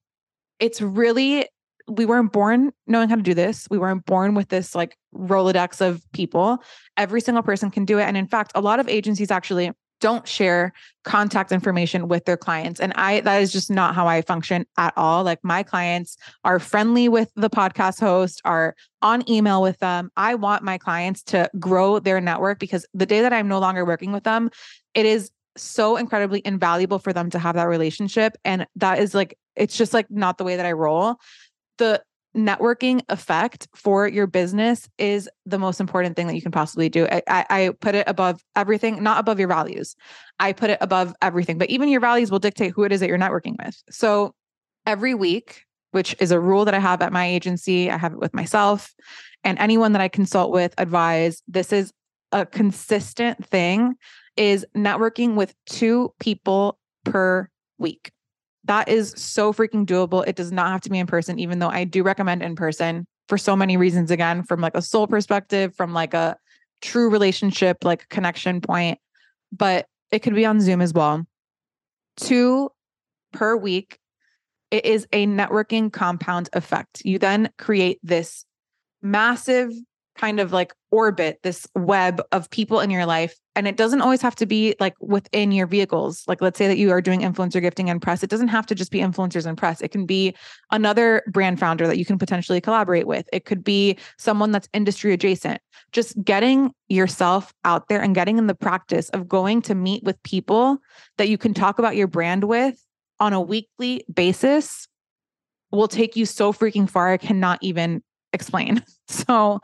it's 0.59 0.81
really 0.81 1.47
we 1.89 2.05
weren't 2.05 2.33
born 2.33 2.73
knowing 2.87 3.09
how 3.09 3.15
to 3.15 3.23
do 3.23 3.35
this. 3.35 3.69
We 3.71 3.79
weren't 3.79 4.05
born 4.07 4.35
with 4.35 4.49
this 4.49 4.75
like 4.75 4.97
Rolodex 5.15 5.81
of 5.81 6.05
people. 6.13 6.59
Every 6.97 7.21
single 7.21 7.43
person 7.43 7.71
can 7.71 7.85
do 7.85 7.99
it. 7.99 8.03
And 8.03 8.17
in 8.17 8.27
fact, 8.27 8.53
a 8.55 8.61
lot 8.61 8.81
of 8.81 8.89
agencies 8.89 9.31
actually 9.31 9.71
don't 10.01 10.29
share 10.29 10.73
contact 11.05 11.53
information 11.53 12.09
with 12.09 12.25
their 12.25 12.37
clients 12.37 12.81
and 12.81 12.93
i 12.95 13.21
that 13.21 13.41
is 13.41 13.53
just 13.53 13.71
not 13.71 13.95
how 13.95 14.07
i 14.07 14.21
function 14.23 14.67
at 14.77 14.93
all 14.97 15.25
like 15.25 15.39
my 15.43 15.63
clients 15.63 16.17
are 16.45 16.59
friendly 16.59 17.09
with 17.09 17.31
the 17.37 17.51
podcast 17.51 18.01
host 18.01 18.41
are 18.45 18.75
on 19.03 19.29
email 19.31 19.63
with 19.63 19.79
them 19.79 20.11
i 20.17 20.35
want 20.35 20.63
my 20.63 20.77
clients 20.79 21.23
to 21.23 21.49
grow 21.59 21.99
their 21.99 22.21
network 22.21 22.59
because 22.59 22.87
the 22.95 23.07
day 23.07 23.21
that 23.21 23.33
i'm 23.33 23.49
no 23.49 23.59
longer 23.59 23.85
working 23.85 24.13
with 24.13 24.25
them 24.25 24.51
it 24.95 25.07
is 25.07 25.31
so 25.57 25.97
incredibly 25.97 26.43
invaluable 26.45 26.99
for 26.99 27.13
them 27.13 27.31
to 27.31 27.39
have 27.39 27.55
that 27.55 27.65
relationship 27.65 28.37
and 28.45 28.67
that 28.77 28.99
is 28.99 29.15
like 29.15 29.39
it's 29.57 29.77
just 29.77 29.95
like 29.95 30.11
not 30.11 30.39
the 30.39 30.45
way 30.45 30.57
that 30.57 30.67
i 30.67 30.73
roll. 30.73 31.17
The 31.79 32.03
networking 32.37 33.01
effect 33.09 33.67
for 33.75 34.07
your 34.07 34.27
business 34.27 34.89
is 34.99 35.29
the 35.47 35.59
most 35.59 35.81
important 35.81 36.17
thing 36.17 36.27
that 36.27 36.35
you 36.35 36.43
can 36.43 36.53
possibly 36.53 36.89
do. 36.89 37.09
I, 37.11 37.23
I, 37.29 37.71
put 37.81 37.95
it 37.95 38.07
above 38.07 38.43
everything, 38.55 39.03
not 39.03 39.19
above 39.19 39.39
your 39.39 39.49
values. 39.49 39.97
I 40.39 40.53
put 40.53 40.71
it 40.71 40.79
above 40.81 41.15
everything, 41.23 41.57
but 41.57 41.71
even 41.71 41.89
your 41.89 42.01
values 42.01 42.31
will 42.31 42.39
dictate 42.39 42.73
who 42.73 42.85
it 42.85 42.93
is 42.93 43.01
that 43.01 43.09
you're 43.09 43.19
networking 43.19 43.55
with. 43.65 43.83
So 43.91 44.35
every 44.85 45.15
week, 45.15 45.63
which 45.93 46.15
is 46.21 46.31
a 46.31 46.39
rule 46.39 46.67
that 46.67 46.75
I 46.75 46.79
have 46.79 47.01
at 47.01 47.13
my 47.13 47.27
agency, 47.27 47.91
I 47.91 47.97
have 47.97 48.13
it 48.13 48.19
with 48.19 48.35
myself 48.35 48.95
and 49.47 49.59
anyone 49.59 49.93
that 49.93 50.03
I 50.03 50.09
consult 50.09 50.51
with, 50.51 50.75
advise 50.77 51.41
this 51.47 51.73
is 51.73 51.93
a 52.33 52.45
consistent 52.45 53.47
thing 53.47 53.95
is 54.37 54.67
networking 54.77 55.37
with 55.37 55.55
two 55.67 56.13
people 56.19 56.79
per 57.05 57.49
week 57.79 58.11
that 58.67 58.89
is 58.89 59.15
so 59.17 59.53
freaking 59.53 59.87
doable. 59.87 60.27
It 60.27 60.37
does 60.37 60.53
not 60.53 60.69
have 60.69 60.81
to 60.83 60.91
be 60.91 60.99
in 60.99 61.07
person, 61.07 61.39
even 61.39 61.59
though 61.59 61.69
I 61.69 61.85
do 61.85 62.03
recommend 62.03 62.43
in 62.43 62.57
person 62.57 63.07
for 63.29 63.39
so 63.39 63.57
many 63.57 63.77
reasons. 63.77 64.11
Again, 64.11 64.43
from 64.43 64.61
like 64.61 64.77
a 64.77 64.83
soul 64.83 65.07
perspective, 65.07 65.75
from 65.75 65.93
like 65.93 66.15
a 66.15 66.37
true 66.83 67.09
relationship, 67.11 67.79
like 67.85 68.09
connection 68.09 68.61
point, 68.61 68.99
but 69.53 69.87
it 70.11 70.21
could 70.21 70.35
be 70.35 70.47
on 70.47 70.61
Zoom 70.61 70.81
as 70.81 70.93
well. 70.93 71.25
Two 72.17 72.71
per 73.33 73.57
week. 73.57 73.99
It 74.71 74.85
is 74.85 75.07
a 75.13 75.27
networking 75.27 75.93
compound 75.93 76.49
effect. 76.53 77.03
You 77.05 77.19
then 77.19 77.51
create 77.57 78.01
this 78.03 78.45
massive 79.01 79.71
kind 80.17 80.41
of 80.41 80.53
like 80.53 80.75
orbit 80.97 81.39
this 81.43 81.67
web 81.75 82.23
of 82.33 82.49
people 82.49 82.81
in 82.81 82.89
your 82.89 83.05
life 83.05 83.39
and 83.55 83.69
it 83.69 83.77
doesn't 83.77 84.01
always 84.01 84.23
have 84.23 84.35
to 84.35 84.47
be 84.47 84.75
like 84.81 84.95
within 84.99 85.53
your 85.53 85.67
vehicles. 85.67 86.25
Like 86.27 86.41
let's 86.41 86.57
say 86.57 86.69
that 86.69 86.79
you 86.79 86.91
are 86.91 87.03
doing 87.03 87.21
influencer 87.21 87.61
gifting 87.61 87.91
and 87.91 88.01
press 88.01 88.23
it 88.23 88.31
doesn't 88.31 88.49
have 88.49 88.65
to 88.65 88.75
just 88.75 88.91
be 88.91 89.01
influencers 89.01 89.45
and 89.45 89.59
press. 89.59 89.83
It 89.83 89.91
can 89.91 90.07
be 90.07 90.35
another 90.71 91.23
brand 91.31 91.61
founder 91.61 91.87
that 91.87 91.99
you 91.99 92.07
can 92.07 92.17
potentially 92.17 92.63
collaborate 92.63 93.07
with. 93.07 93.29
It 93.31 93.45
could 93.45 93.63
be 93.63 93.99
someone 94.17 94.53
that's 94.53 94.71
industry 94.73 95.13
adjacent. 95.13 95.61
Just 95.93 96.23
getting 96.25 96.73
yourself 96.89 97.53
out 97.67 97.89
there 97.89 98.01
and 98.01 98.15
getting 98.15 98.39
in 98.39 98.47
the 98.47 98.55
practice 98.55 99.11
of 99.11 99.29
going 99.29 99.61
to 99.63 99.75
meet 99.75 100.03
with 100.03 100.23
people 100.23 100.79
that 101.19 101.29
you 101.29 101.37
can 101.37 101.53
talk 101.53 101.79
about 101.79 101.97
your 101.97 102.09
brand 102.09 102.45
with 102.45 102.83
on 103.21 103.35
a 103.35 103.41
weekly 103.41 104.03
basis 104.15 104.89
will 105.73 105.89
take 105.89 106.17
you 106.17 106.25
so 106.25 106.55
freaking 106.55 106.89
far 106.89 107.13
i 107.13 107.19
cannot 107.19 107.59
even 107.61 108.03
explain. 108.33 108.83
So 109.09 109.61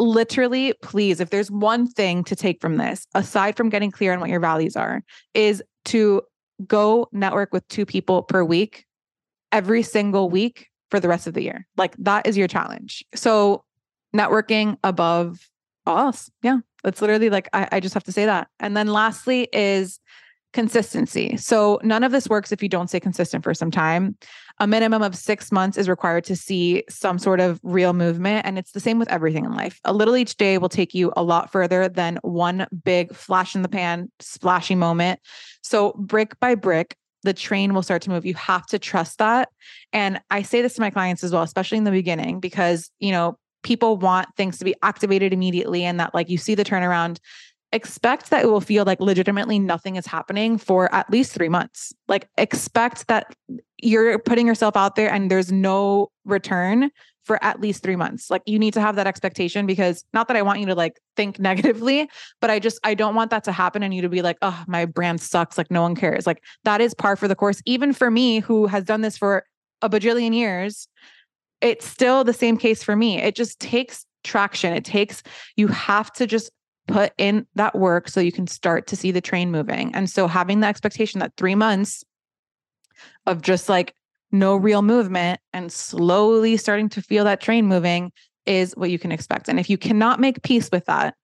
literally, 0.00 0.74
please, 0.82 1.20
if 1.20 1.30
there's 1.30 1.50
one 1.50 1.86
thing 1.86 2.24
to 2.24 2.34
take 2.34 2.60
from 2.60 2.76
this, 2.76 3.06
aside 3.14 3.56
from 3.56 3.68
getting 3.68 3.90
clear 3.90 4.12
on 4.12 4.20
what 4.20 4.30
your 4.30 4.40
values 4.40 4.76
are, 4.76 5.02
is 5.34 5.62
to 5.86 6.22
go 6.66 7.08
network 7.12 7.52
with 7.52 7.66
two 7.68 7.86
people 7.86 8.22
per 8.22 8.42
week 8.42 8.86
every 9.52 9.82
single 9.82 10.30
week 10.30 10.68
for 10.90 11.00
the 11.00 11.08
rest 11.08 11.26
of 11.26 11.34
the 11.34 11.42
year. 11.42 11.66
Like 11.76 11.94
that 11.98 12.26
is 12.26 12.36
your 12.36 12.48
challenge. 12.48 13.04
So, 13.14 13.64
networking 14.14 14.76
above 14.82 15.48
all 15.86 15.98
else. 15.98 16.30
Yeah. 16.42 16.58
That's 16.82 17.00
literally 17.00 17.30
like, 17.30 17.48
I, 17.52 17.68
I 17.72 17.80
just 17.80 17.94
have 17.94 18.04
to 18.04 18.12
say 18.12 18.26
that. 18.26 18.48
And 18.58 18.76
then 18.76 18.88
lastly 18.88 19.48
is 19.52 20.00
consistency. 20.52 21.36
So 21.36 21.78
none 21.82 22.02
of 22.02 22.12
this 22.12 22.28
works 22.28 22.50
if 22.52 22.62
you 22.62 22.68
don't 22.68 22.88
stay 22.88 23.00
consistent 23.00 23.44
for 23.44 23.54
some 23.54 23.70
time 23.70 24.16
a 24.60 24.66
minimum 24.66 25.02
of 25.02 25.16
six 25.16 25.50
months 25.50 25.78
is 25.78 25.88
required 25.88 26.22
to 26.24 26.36
see 26.36 26.84
some 26.88 27.18
sort 27.18 27.40
of 27.40 27.58
real 27.62 27.94
movement. 27.94 28.46
And 28.46 28.58
it's 28.58 28.72
the 28.72 28.80
same 28.80 28.98
with 28.98 29.08
everything 29.08 29.46
in 29.46 29.54
life. 29.54 29.80
A 29.84 29.92
little 29.94 30.16
each 30.16 30.36
day 30.36 30.58
will 30.58 30.68
take 30.68 30.94
you 30.94 31.12
a 31.16 31.22
lot 31.22 31.50
further 31.50 31.88
than 31.88 32.18
one 32.22 32.66
big 32.84 33.14
flash 33.14 33.54
in 33.54 33.62
the 33.62 33.68
pan, 33.68 34.12
splashy 34.20 34.74
moment. 34.74 35.18
So, 35.62 35.94
brick 35.94 36.38
by 36.40 36.54
brick, 36.54 36.94
the 37.22 37.32
train 37.32 37.74
will 37.74 37.82
start 37.82 38.02
to 38.02 38.10
move. 38.10 38.26
You 38.26 38.34
have 38.34 38.66
to 38.66 38.78
trust 38.78 39.18
that. 39.18 39.48
And 39.94 40.20
I 40.30 40.42
say 40.42 40.60
this 40.60 40.74
to 40.74 40.80
my 40.82 40.90
clients 40.90 41.24
as 41.24 41.32
well, 41.32 41.42
especially 41.42 41.78
in 41.78 41.84
the 41.84 41.90
beginning, 41.90 42.38
because, 42.38 42.90
you 42.98 43.12
know, 43.12 43.38
people 43.62 43.96
want 43.96 44.28
things 44.36 44.58
to 44.58 44.64
be 44.64 44.74
activated 44.82 45.32
immediately 45.32 45.84
and 45.84 46.00
that 46.00 46.14
like 46.14 46.30
you 46.30 46.38
see 46.38 46.54
the 46.54 46.64
turnaround 46.64 47.18
expect 47.72 48.30
that 48.30 48.44
it 48.44 48.48
will 48.48 48.60
feel 48.60 48.84
like 48.84 49.00
legitimately 49.00 49.58
nothing 49.58 49.96
is 49.96 50.06
happening 50.06 50.58
for 50.58 50.92
at 50.94 51.08
least 51.10 51.32
three 51.32 51.48
months. 51.48 51.92
Like, 52.08 52.28
expect 52.36 53.06
that 53.08 53.34
you're 53.82 54.18
putting 54.18 54.46
yourself 54.46 54.76
out 54.76 54.96
there 54.96 55.10
and 55.10 55.30
there's 55.30 55.52
no 55.52 56.10
return 56.24 56.90
for 57.24 57.42
at 57.44 57.60
least 57.60 57.82
three 57.82 57.96
months. 57.96 58.30
Like, 58.30 58.42
you 58.46 58.58
need 58.58 58.74
to 58.74 58.80
have 58.80 58.96
that 58.96 59.06
expectation 59.06 59.66
because 59.66 60.04
not 60.12 60.26
that 60.28 60.36
I 60.36 60.42
want 60.42 60.60
you 60.60 60.66
to 60.66 60.74
like 60.74 60.98
think 61.16 61.38
negatively, 61.50 62.08
but 62.40 62.50
I 62.50 62.58
just, 62.58 62.80
I 62.82 62.94
don't 62.94 63.14
want 63.14 63.30
that 63.30 63.44
to 63.44 63.52
happen 63.52 63.82
and 63.82 63.94
you 63.94 64.02
to 64.02 64.08
be 64.08 64.22
like, 64.22 64.38
oh, 64.42 64.64
my 64.66 64.84
brand 64.84 65.20
sucks. 65.20 65.58
Like, 65.58 65.70
no 65.70 65.82
one 65.82 65.94
cares. 65.94 66.26
Like, 66.26 66.42
that 66.64 66.80
is 66.80 66.94
par 66.94 67.16
for 67.16 67.28
the 67.28 67.36
course. 67.36 67.62
Even 67.66 67.92
for 67.92 68.10
me, 68.10 68.40
who 68.40 68.66
has 68.66 68.84
done 68.84 69.02
this 69.02 69.16
for 69.18 69.44
a 69.82 69.88
bajillion 69.88 70.34
years, 70.34 70.88
it's 71.60 71.86
still 71.86 72.24
the 72.24 72.32
same 72.32 72.56
case 72.56 72.82
for 72.82 72.96
me. 72.96 73.20
It 73.20 73.34
just 73.34 73.60
takes 73.60 74.06
traction. 74.24 74.72
It 74.72 74.84
takes, 74.84 75.22
you 75.56 75.68
have 75.68 76.12
to 76.14 76.26
just 76.26 76.50
put 76.88 77.12
in 77.18 77.46
that 77.54 77.76
work 77.76 78.08
so 78.08 78.20
you 78.20 78.32
can 78.32 78.46
start 78.46 78.86
to 78.88 78.96
see 78.96 79.10
the 79.10 79.20
train 79.20 79.50
moving. 79.50 79.94
And 79.94 80.08
so 80.10 80.26
having 80.26 80.60
the 80.60 80.66
expectation 80.66 81.20
that 81.20 81.32
three 81.36 81.54
months 81.54 82.02
of 83.26 83.42
just 83.42 83.68
like 83.68 83.94
no 84.32 84.56
real 84.56 84.82
movement 84.82 85.40
and 85.52 85.72
slowly 85.72 86.56
starting 86.56 86.88
to 86.90 87.02
feel 87.02 87.24
that 87.24 87.40
train 87.40 87.66
moving 87.66 88.12
is 88.46 88.72
what 88.76 88.90
you 88.90 88.98
can 88.98 89.12
expect. 89.12 89.48
And 89.48 89.58
if 89.58 89.68
you 89.68 89.76
cannot 89.76 90.20
make 90.20 90.42
peace 90.42 90.70
with 90.70 90.86
that, 90.86 91.14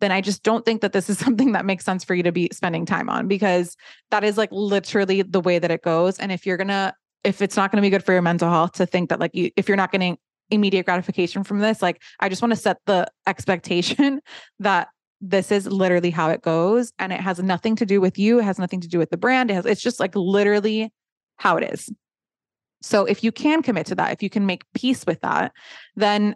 then 0.00 0.10
I 0.10 0.20
just 0.20 0.42
don't 0.42 0.64
think 0.64 0.80
that 0.80 0.92
this 0.92 1.08
is 1.08 1.18
something 1.24 1.52
that 1.52 1.64
makes 1.64 1.84
sense 1.84 2.04
for 2.04 2.14
you 2.14 2.22
to 2.22 2.32
be 2.32 2.48
spending 2.52 2.86
time 2.86 3.08
on 3.08 3.28
because 3.28 3.76
that 4.10 4.24
is 4.24 4.38
like 4.38 4.50
literally 4.52 5.22
the 5.22 5.40
way 5.40 5.58
that 5.58 5.70
it 5.70 5.82
goes. 5.82 6.18
And 6.18 6.32
if 6.32 6.46
you're 6.46 6.56
going 6.56 6.68
to, 6.68 6.94
if 7.24 7.40
it's 7.40 7.56
not 7.56 7.70
going 7.70 7.80
to 7.80 7.86
be 7.86 7.90
good 7.90 8.04
for 8.04 8.12
your 8.12 8.22
mental 8.22 8.50
health 8.50 8.72
to 8.72 8.86
think 8.86 9.10
that 9.10 9.20
like 9.20 9.34
you, 9.34 9.50
if 9.56 9.68
you're 9.68 9.76
not 9.76 9.92
getting 9.92 10.18
immediate 10.52 10.84
gratification 10.84 11.42
from 11.42 11.58
this. 11.58 11.82
Like, 11.82 12.00
I 12.20 12.28
just 12.28 12.42
want 12.42 12.52
to 12.52 12.56
set 12.56 12.78
the 12.86 13.08
expectation 13.26 14.20
that 14.60 14.88
this 15.22 15.52
is 15.52 15.68
literally 15.68 16.10
how 16.10 16.28
it 16.28 16.42
goes 16.42 16.92
and 16.98 17.12
it 17.12 17.20
has 17.20 17.38
nothing 17.38 17.76
to 17.76 17.86
do 17.86 18.00
with 18.00 18.18
you 18.18 18.40
it 18.40 18.44
has 18.44 18.58
nothing 18.58 18.80
to 18.80 18.88
do 18.88 18.98
with 18.98 19.10
the 19.10 19.16
brand 19.16 19.50
it 19.50 19.54
has 19.54 19.64
it's 19.64 19.80
just 19.80 20.00
like 20.00 20.14
literally 20.16 20.92
how 21.36 21.56
it 21.56 21.72
is. 21.72 21.88
So 22.82 23.04
if 23.04 23.22
you 23.22 23.32
can 23.32 23.62
commit 23.62 23.86
to 23.86 23.94
that 23.94 24.12
if 24.12 24.22
you 24.22 24.28
can 24.28 24.44
make 24.44 24.64
peace 24.74 25.06
with 25.06 25.20
that 25.20 25.52
then 25.94 26.34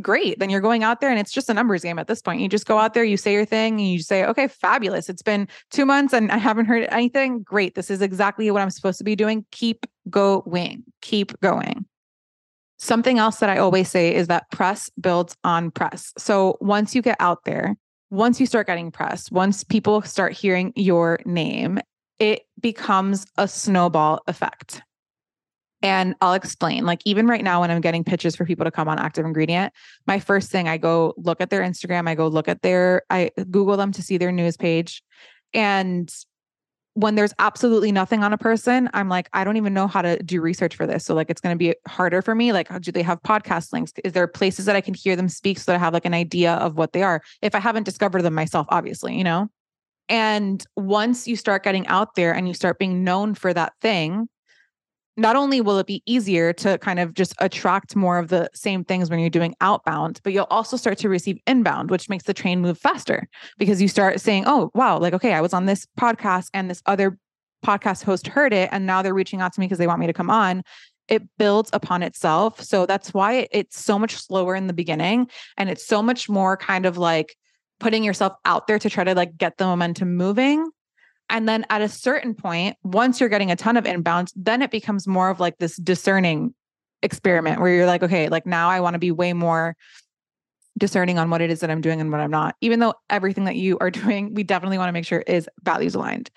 great 0.00 0.38
then 0.38 0.50
you're 0.50 0.60
going 0.60 0.84
out 0.84 1.00
there 1.00 1.10
and 1.10 1.18
it's 1.18 1.32
just 1.32 1.48
a 1.48 1.54
numbers 1.54 1.82
game 1.82 1.98
at 1.98 2.06
this 2.06 2.20
point. 2.20 2.40
You 2.40 2.48
just 2.48 2.66
go 2.66 2.78
out 2.78 2.92
there 2.92 3.02
you 3.02 3.16
say 3.16 3.32
your 3.32 3.46
thing 3.46 3.80
and 3.80 3.88
you 3.88 4.02
say 4.02 4.26
okay 4.26 4.46
fabulous 4.46 5.08
it's 5.08 5.22
been 5.22 5.48
2 5.70 5.86
months 5.86 6.12
and 6.12 6.30
I 6.30 6.36
haven't 6.36 6.66
heard 6.66 6.86
anything 6.90 7.42
great 7.42 7.74
this 7.74 7.90
is 7.90 8.02
exactly 8.02 8.50
what 8.50 8.60
I'm 8.60 8.70
supposed 8.70 8.98
to 8.98 9.04
be 9.04 9.16
doing 9.16 9.46
keep 9.50 9.86
going 10.10 10.84
keep 11.00 11.40
going. 11.40 11.86
Something 12.78 13.18
else 13.18 13.36
that 13.36 13.48
I 13.48 13.58
always 13.58 13.88
say 13.88 14.12
is 14.12 14.26
that 14.26 14.50
press 14.50 14.90
builds 15.00 15.36
on 15.44 15.70
press. 15.70 16.12
So 16.18 16.58
once 16.60 16.96
you 16.96 17.00
get 17.00 17.16
out 17.20 17.44
there, 17.44 17.76
once 18.12 18.38
you 18.38 18.44
start 18.44 18.66
getting 18.66 18.90
press, 18.90 19.32
once 19.32 19.64
people 19.64 20.02
start 20.02 20.34
hearing 20.34 20.70
your 20.76 21.18
name, 21.24 21.80
it 22.18 22.42
becomes 22.60 23.24
a 23.38 23.48
snowball 23.48 24.20
effect. 24.26 24.82
And 25.80 26.14
I'll 26.20 26.34
explain. 26.34 26.84
Like, 26.84 27.00
even 27.06 27.26
right 27.26 27.42
now, 27.42 27.62
when 27.62 27.70
I'm 27.70 27.80
getting 27.80 28.04
pitches 28.04 28.36
for 28.36 28.44
people 28.44 28.64
to 28.64 28.70
come 28.70 28.86
on 28.86 28.98
Active 28.98 29.24
Ingredient, 29.24 29.72
my 30.06 30.20
first 30.20 30.50
thing 30.50 30.68
I 30.68 30.76
go 30.76 31.14
look 31.16 31.40
at 31.40 31.48
their 31.48 31.62
Instagram, 31.62 32.06
I 32.06 32.14
go 32.14 32.28
look 32.28 32.48
at 32.48 32.60
their, 32.60 33.00
I 33.08 33.30
Google 33.50 33.78
them 33.78 33.92
to 33.92 34.02
see 34.02 34.18
their 34.18 34.30
news 34.30 34.58
page. 34.58 35.02
And 35.54 36.14
when 36.94 37.14
there's 37.14 37.32
absolutely 37.38 37.90
nothing 37.90 38.22
on 38.22 38.32
a 38.32 38.38
person, 38.38 38.90
I'm 38.92 39.08
like, 39.08 39.28
I 39.32 39.44
don't 39.44 39.56
even 39.56 39.72
know 39.72 39.86
how 39.86 40.02
to 40.02 40.22
do 40.22 40.40
research 40.40 40.76
for 40.76 40.86
this. 40.86 41.04
So 41.04 41.14
like 41.14 41.30
it's 41.30 41.40
going 41.40 41.54
to 41.54 41.58
be 41.58 41.74
harder 41.88 42.20
for 42.20 42.34
me. 42.34 42.52
Like, 42.52 42.68
do 42.82 42.92
they 42.92 43.02
have 43.02 43.22
podcast 43.22 43.72
links? 43.72 43.92
Is 44.04 44.12
there 44.12 44.26
places 44.26 44.66
that 44.66 44.76
I 44.76 44.82
can 44.82 44.92
hear 44.92 45.16
them 45.16 45.28
speak 45.28 45.58
so 45.58 45.72
that 45.72 45.76
I 45.76 45.78
have 45.78 45.94
like 45.94 46.04
an 46.04 46.14
idea 46.14 46.54
of 46.54 46.76
what 46.76 46.92
they 46.92 47.02
are? 47.02 47.22
If 47.40 47.54
I 47.54 47.60
haven't 47.60 47.84
discovered 47.84 48.22
them 48.22 48.34
myself, 48.34 48.66
obviously, 48.68 49.16
you 49.16 49.24
know? 49.24 49.48
And 50.08 50.64
once 50.76 51.26
you 51.26 51.36
start 51.36 51.64
getting 51.64 51.86
out 51.86 52.14
there 52.14 52.34
and 52.34 52.46
you 52.46 52.52
start 52.52 52.78
being 52.78 53.02
known 53.02 53.34
for 53.34 53.54
that 53.54 53.72
thing, 53.80 54.28
not 55.16 55.36
only 55.36 55.60
will 55.60 55.78
it 55.78 55.86
be 55.86 56.02
easier 56.06 56.52
to 56.54 56.78
kind 56.78 56.98
of 56.98 57.14
just 57.14 57.34
attract 57.38 57.94
more 57.94 58.18
of 58.18 58.28
the 58.28 58.48
same 58.54 58.84
things 58.84 59.10
when 59.10 59.18
you're 59.18 59.30
doing 59.30 59.54
outbound, 59.60 60.20
but 60.24 60.32
you'll 60.32 60.46
also 60.50 60.76
start 60.76 60.98
to 60.98 61.08
receive 61.08 61.38
inbound, 61.46 61.90
which 61.90 62.08
makes 62.08 62.24
the 62.24 62.34
train 62.34 62.60
move 62.60 62.78
faster 62.78 63.28
because 63.58 63.82
you 63.82 63.88
start 63.88 64.20
saying, 64.20 64.44
oh, 64.46 64.70
wow, 64.74 64.98
like, 64.98 65.12
okay, 65.12 65.34
I 65.34 65.40
was 65.40 65.52
on 65.52 65.66
this 65.66 65.86
podcast 66.00 66.48
and 66.54 66.70
this 66.70 66.82
other 66.86 67.18
podcast 67.64 68.02
host 68.02 68.26
heard 68.26 68.52
it 68.52 68.68
and 68.72 68.86
now 68.86 69.02
they're 69.02 69.14
reaching 69.14 69.40
out 69.40 69.52
to 69.52 69.60
me 69.60 69.66
because 69.66 69.78
they 69.78 69.86
want 69.86 70.00
me 70.00 70.06
to 70.06 70.12
come 70.12 70.30
on 70.30 70.62
it 71.08 71.22
builds 71.36 71.68
upon 71.72 72.02
itself. 72.02 72.62
So 72.62 72.86
that's 72.86 73.12
why 73.12 73.46
it's 73.50 73.78
so 73.78 73.98
much 73.98 74.16
slower 74.16 74.54
in 74.54 74.66
the 74.66 74.72
beginning 74.72 75.28
and 75.58 75.68
it's 75.68 75.86
so 75.86 76.02
much 76.02 76.28
more 76.28 76.56
kind 76.56 76.86
of 76.86 76.96
like 76.96 77.36
putting 77.80 78.04
yourself 78.04 78.32
out 78.44 78.66
there 78.66 78.78
to 78.78 78.88
try 78.88 79.04
to 79.04 79.14
like 79.14 79.36
get 79.36 79.58
the 79.58 79.66
momentum 79.66 80.16
moving. 80.16 80.70
And 81.28 81.48
then 81.48 81.64
at 81.70 81.80
a 81.80 81.88
certain 81.88 82.34
point, 82.34 82.76
once 82.82 83.20
you're 83.20 83.28
getting 83.28 83.50
a 83.50 83.56
ton 83.56 83.76
of 83.76 83.84
inbounds, 83.84 84.32
then 84.36 84.62
it 84.62 84.70
becomes 84.70 85.06
more 85.06 85.30
of 85.30 85.40
like 85.40 85.58
this 85.58 85.76
discerning 85.76 86.54
experiment 87.02 87.60
where 87.60 87.74
you're 87.74 87.86
like, 87.86 88.02
okay, 88.02 88.28
like 88.28 88.46
now 88.46 88.68
I 88.68 88.80
want 88.80 88.94
to 88.94 88.98
be 88.98 89.10
way 89.10 89.32
more 89.32 89.76
discerning 90.78 91.18
on 91.18 91.30
what 91.30 91.40
it 91.40 91.50
is 91.50 91.60
that 91.60 91.70
I'm 91.70 91.80
doing 91.80 92.00
and 92.00 92.10
what 92.10 92.20
I'm 92.20 92.30
not. 92.30 92.56
Even 92.60 92.80
though 92.80 92.94
everything 93.10 93.44
that 93.44 93.56
you 93.56 93.78
are 93.80 93.90
doing, 94.02 94.34
we 94.34 94.42
definitely 94.42 94.78
want 94.78 94.88
to 94.88 94.92
make 94.92 95.06
sure 95.06 95.20
is 95.20 95.48
values 95.62 95.94
aligned. 95.94 96.30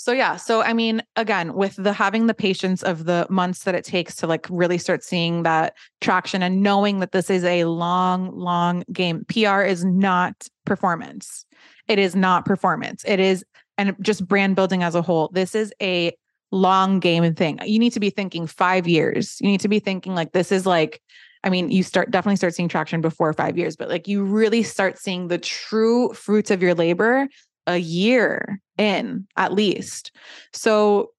So 0.00 0.12
yeah, 0.12 0.36
so 0.36 0.62
I 0.62 0.74
mean, 0.74 1.02
again, 1.16 1.54
with 1.54 1.74
the 1.74 1.92
having 1.92 2.28
the 2.28 2.34
patience 2.34 2.84
of 2.84 3.04
the 3.04 3.26
months 3.28 3.64
that 3.64 3.74
it 3.74 3.84
takes 3.84 4.14
to 4.16 4.28
like 4.28 4.46
really 4.48 4.78
start 4.78 5.02
seeing 5.02 5.42
that 5.42 5.74
traction 6.00 6.40
and 6.40 6.62
knowing 6.62 7.00
that 7.00 7.10
this 7.10 7.28
is 7.28 7.42
a 7.42 7.64
long, 7.64 8.30
long 8.30 8.84
game. 8.92 9.24
PR 9.28 9.62
is 9.62 9.84
not 9.84 10.46
performance. 10.64 11.44
It 11.88 11.98
is 11.98 12.14
not 12.14 12.44
performance. 12.44 13.02
It 13.06 13.18
is 13.18 13.44
and 13.78 13.96
just 14.00 14.26
brand 14.26 14.56
building 14.56 14.82
as 14.82 14.94
a 14.94 15.02
whole. 15.02 15.30
This 15.32 15.54
is 15.54 15.72
a 15.80 16.12
long 16.50 17.00
game 17.00 17.34
thing. 17.34 17.58
You 17.64 17.78
need 17.78 17.92
to 17.92 18.00
be 18.00 18.10
thinking 18.10 18.46
5 18.46 18.86
years. 18.86 19.38
You 19.40 19.48
need 19.48 19.60
to 19.60 19.68
be 19.68 19.78
thinking 19.78 20.14
like 20.14 20.32
this 20.32 20.52
is 20.52 20.66
like 20.66 21.00
I 21.44 21.50
mean, 21.50 21.70
you 21.70 21.84
start 21.84 22.10
definitely 22.10 22.36
start 22.36 22.54
seeing 22.54 22.68
traction 22.68 23.00
before 23.00 23.32
5 23.32 23.56
years, 23.56 23.76
but 23.76 23.88
like 23.88 24.08
you 24.08 24.24
really 24.24 24.64
start 24.64 24.98
seeing 24.98 25.28
the 25.28 25.38
true 25.38 26.12
fruits 26.12 26.50
of 26.50 26.60
your 26.60 26.74
labor 26.74 27.28
a 27.68 27.76
year 27.76 28.60
in 28.76 29.26
at 29.36 29.52
least. 29.52 30.10
So 30.52 31.12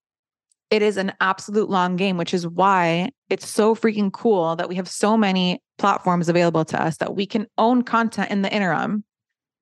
it 0.70 0.82
is 0.82 0.96
an 0.96 1.12
absolute 1.20 1.70
long 1.70 1.96
game, 1.96 2.16
which 2.16 2.34
is 2.34 2.46
why 2.46 3.10
it's 3.28 3.48
so 3.48 3.74
freaking 3.74 4.12
cool 4.12 4.56
that 4.56 4.68
we 4.68 4.76
have 4.76 4.88
so 4.88 5.16
many 5.16 5.60
platforms 5.78 6.28
available 6.28 6.64
to 6.66 6.80
us 6.80 6.98
that 6.98 7.16
we 7.16 7.26
can 7.26 7.46
own 7.58 7.82
content 7.82 8.30
in 8.30 8.42
the 8.42 8.54
interim 8.54 9.04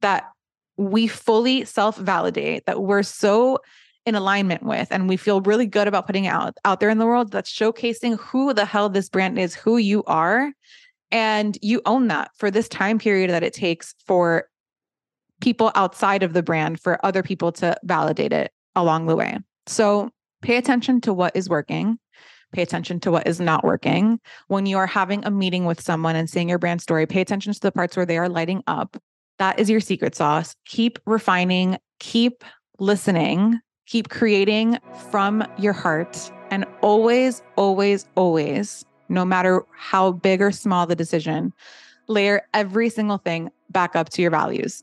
that 0.01 0.25
we 0.79 1.07
fully 1.07 1.65
self 1.65 1.97
validate, 1.99 2.65
that 2.67 2.83
we're 2.83 3.03
so 3.03 3.59
in 4.07 4.15
alignment 4.15 4.63
with 4.63 4.89
and 4.91 5.07
we 5.07 5.19
feel 5.19 5.43
really 5.43 5.67
good 5.67 5.87
about 5.87 6.07
putting 6.07 6.27
out 6.27 6.57
out 6.65 6.81
there 6.81 6.89
in 6.89 6.97
the 6.97 7.05
world 7.05 7.31
that's 7.31 7.53
showcasing 7.53 8.19
who 8.19 8.55
the 8.55 8.65
hell 8.65 8.89
this 8.89 9.11
brand 9.11 9.39
is 9.39 9.55
who 9.55 9.77
you 9.77 10.03
are 10.05 10.51
and 11.11 11.59
you 11.61 11.83
own 11.85 12.09
that 12.09 12.31
for 12.35 12.51
this 12.51 12.69
time 12.69 12.99
period 12.99 13.29
that 13.29 13.43
it 13.43 13.53
takes 13.53 13.95
for 14.07 14.49
people 15.41 15.71
outside 15.75 16.23
of 16.23 16.33
the 16.33 16.43
brand 16.43 16.81
for 16.81 17.05
other 17.05 17.23
people 17.23 17.53
to 17.53 17.77
validate 17.85 18.33
it 18.33 18.53
along 18.75 19.07
the 19.07 19.17
way. 19.17 19.39
So 19.67 20.11
pay 20.43 20.57
attention 20.57 21.01
to 21.03 21.15
what 21.15 21.37
is 21.37 21.49
working. 21.49 21.99
Pay 22.53 22.63
attention 22.63 22.99
to 23.01 23.11
what 23.11 23.27
is 23.27 23.41
not 23.41 23.63
working. 23.63 24.21
When 24.49 24.65
you 24.67 24.79
are 24.79 24.87
having 24.87 25.25
a 25.25 25.31
meeting 25.31 25.67
with 25.67 25.81
someone 25.81 26.17
and 26.17 26.31
seeing 26.31 26.49
your 26.49 26.59
brand 26.59 26.81
story, 26.81 27.07
pay 27.07 27.21
attention 27.21 27.53
to 27.53 27.61
the 27.61 27.73
parts 27.73 27.97
where 27.97 28.07
they 28.07 28.19
are 28.19 28.29
lighting 28.29 28.63
up. 28.67 28.97
That 29.39 29.59
is 29.59 29.71
your 29.71 29.81
secret 29.81 30.15
sauce. 30.15 30.55
Keep 30.65 30.99
refining, 31.07 31.79
keep 32.01 32.45
listening, 32.79 33.61
keep 33.87 34.09
creating 34.09 34.79
from 35.11 35.45
your 35.59 35.73
heart. 35.73 36.31
And 36.51 36.65
always, 36.81 37.43
always, 37.57 38.07
always, 38.17 38.85
no 39.09 39.25
matter 39.25 39.65
how 39.77 40.13
big 40.13 40.43
or 40.43 40.51
small 40.51 40.87
the 40.87 40.97
decision, 40.97 41.53
layer 42.09 42.43
every 42.55 42.89
single 42.89 43.19
thing 43.19 43.51
back 43.71 43.95
up 43.95 44.09
to 44.11 44.23
your 44.23 44.31
values 44.31 44.83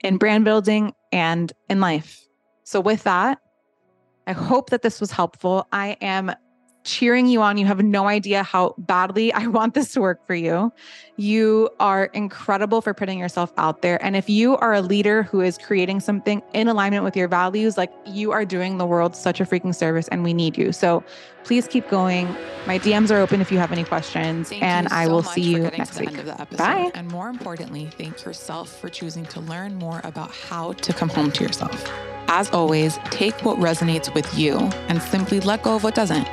in 0.00 0.16
brand 0.16 0.44
building 0.44 0.92
and 1.10 1.52
in 1.68 1.80
life. 1.80 2.24
So, 2.64 2.80
with 2.80 3.02
that, 3.02 3.38
I 4.26 4.32
hope 4.32 4.70
that 4.70 4.82
this 4.82 5.00
was 5.00 5.10
helpful. 5.10 5.66
I 5.72 5.96
am 6.00 6.32
cheering 6.84 7.26
you 7.26 7.42
on. 7.42 7.58
You 7.58 7.66
have 7.66 7.82
no 7.82 8.06
idea 8.06 8.42
how 8.42 8.74
badly 8.78 9.32
I 9.32 9.46
want 9.58 9.74
this 9.74 9.92
to 9.92 10.00
work 10.00 10.26
for 10.26 10.34
you. 10.34 10.72
You 11.16 11.70
are 11.78 12.06
incredible 12.06 12.80
for 12.80 12.94
putting 12.94 13.18
yourself 13.18 13.52
out 13.56 13.82
there. 13.82 14.02
And 14.04 14.16
if 14.16 14.28
you 14.28 14.56
are 14.56 14.72
a 14.72 14.80
leader 14.80 15.22
who 15.22 15.40
is 15.40 15.58
creating 15.58 16.00
something 16.00 16.42
in 16.54 16.68
alignment 16.68 17.04
with 17.04 17.16
your 17.16 17.28
values, 17.28 17.76
like 17.76 17.92
you 18.06 18.32
are 18.32 18.44
doing 18.44 18.78
the 18.78 18.86
world 18.86 19.14
such 19.14 19.40
a 19.40 19.44
freaking 19.44 19.74
service 19.74 20.08
and 20.08 20.24
we 20.24 20.32
need 20.32 20.56
you. 20.56 20.72
So 20.72 21.04
please 21.44 21.68
keep 21.68 21.88
going. 21.88 22.26
My 22.66 22.78
DMs 22.78 23.10
are 23.10 23.18
open 23.18 23.40
if 23.40 23.52
you 23.52 23.58
have 23.58 23.72
any 23.72 23.84
questions. 23.84 24.48
Thank 24.48 24.62
and 24.62 24.88
I 24.88 25.06
will 25.06 25.22
see 25.22 25.42
you 25.42 25.62
next 25.62 26.00
week. 26.00 26.16
Bye. 26.56 26.90
And 26.94 27.08
more 27.08 27.28
importantly, 27.28 27.90
thank 27.98 28.24
yourself 28.24 28.80
for 28.80 28.88
choosing 28.88 29.26
to 29.26 29.40
learn 29.40 29.74
more 29.74 30.00
about 30.04 30.30
how 30.30 30.72
to 30.72 30.92
come 30.92 31.08
home 31.08 31.30
to 31.32 31.44
yourself. 31.44 31.90
As 32.28 32.48
always, 32.50 32.98
take 33.10 33.34
what 33.44 33.58
resonates 33.58 34.12
with 34.14 34.32
you 34.38 34.56
and 34.88 35.02
simply 35.02 35.40
let 35.40 35.62
go 35.62 35.76
of 35.76 35.84
what 35.84 35.94
doesn't. 35.94 36.26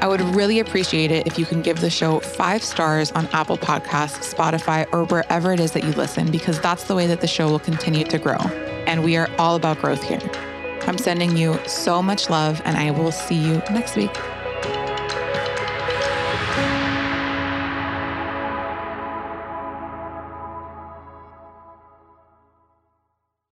I 0.00 0.08
would 0.08 0.20
really 0.20 0.58
appreciate 0.58 1.10
it 1.10 1.26
if 1.26 1.38
you 1.38 1.46
can 1.46 1.62
give 1.62 1.80
the 1.80 1.90
show 1.90 2.20
five 2.20 2.62
stars 2.62 3.10
on 3.12 3.26
Apple 3.32 3.56
Podcasts, 3.56 4.34
Spotify, 4.34 4.86
or 4.92 5.04
wherever 5.04 5.52
it 5.52 5.60
is 5.60 5.72
that 5.72 5.84
you 5.84 5.90
listen, 5.92 6.30
because 6.30 6.60
that's 6.60 6.84
the 6.84 6.94
way 6.94 7.06
that 7.06 7.20
the 7.20 7.26
show 7.26 7.48
will 7.48 7.58
continue 7.58 8.04
to 8.04 8.18
grow. 8.18 8.38
And 8.86 9.02
we 9.02 9.16
are 9.16 9.28
all 9.38 9.56
about 9.56 9.80
growth 9.80 10.02
here. 10.02 10.20
I'm 10.82 10.98
sending 10.98 11.36
you 11.36 11.58
so 11.66 12.02
much 12.02 12.30
love, 12.30 12.60
and 12.64 12.76
I 12.76 12.90
will 12.90 13.10
see 13.10 13.34
you 13.34 13.62
next 13.70 13.96
week. 13.96 14.14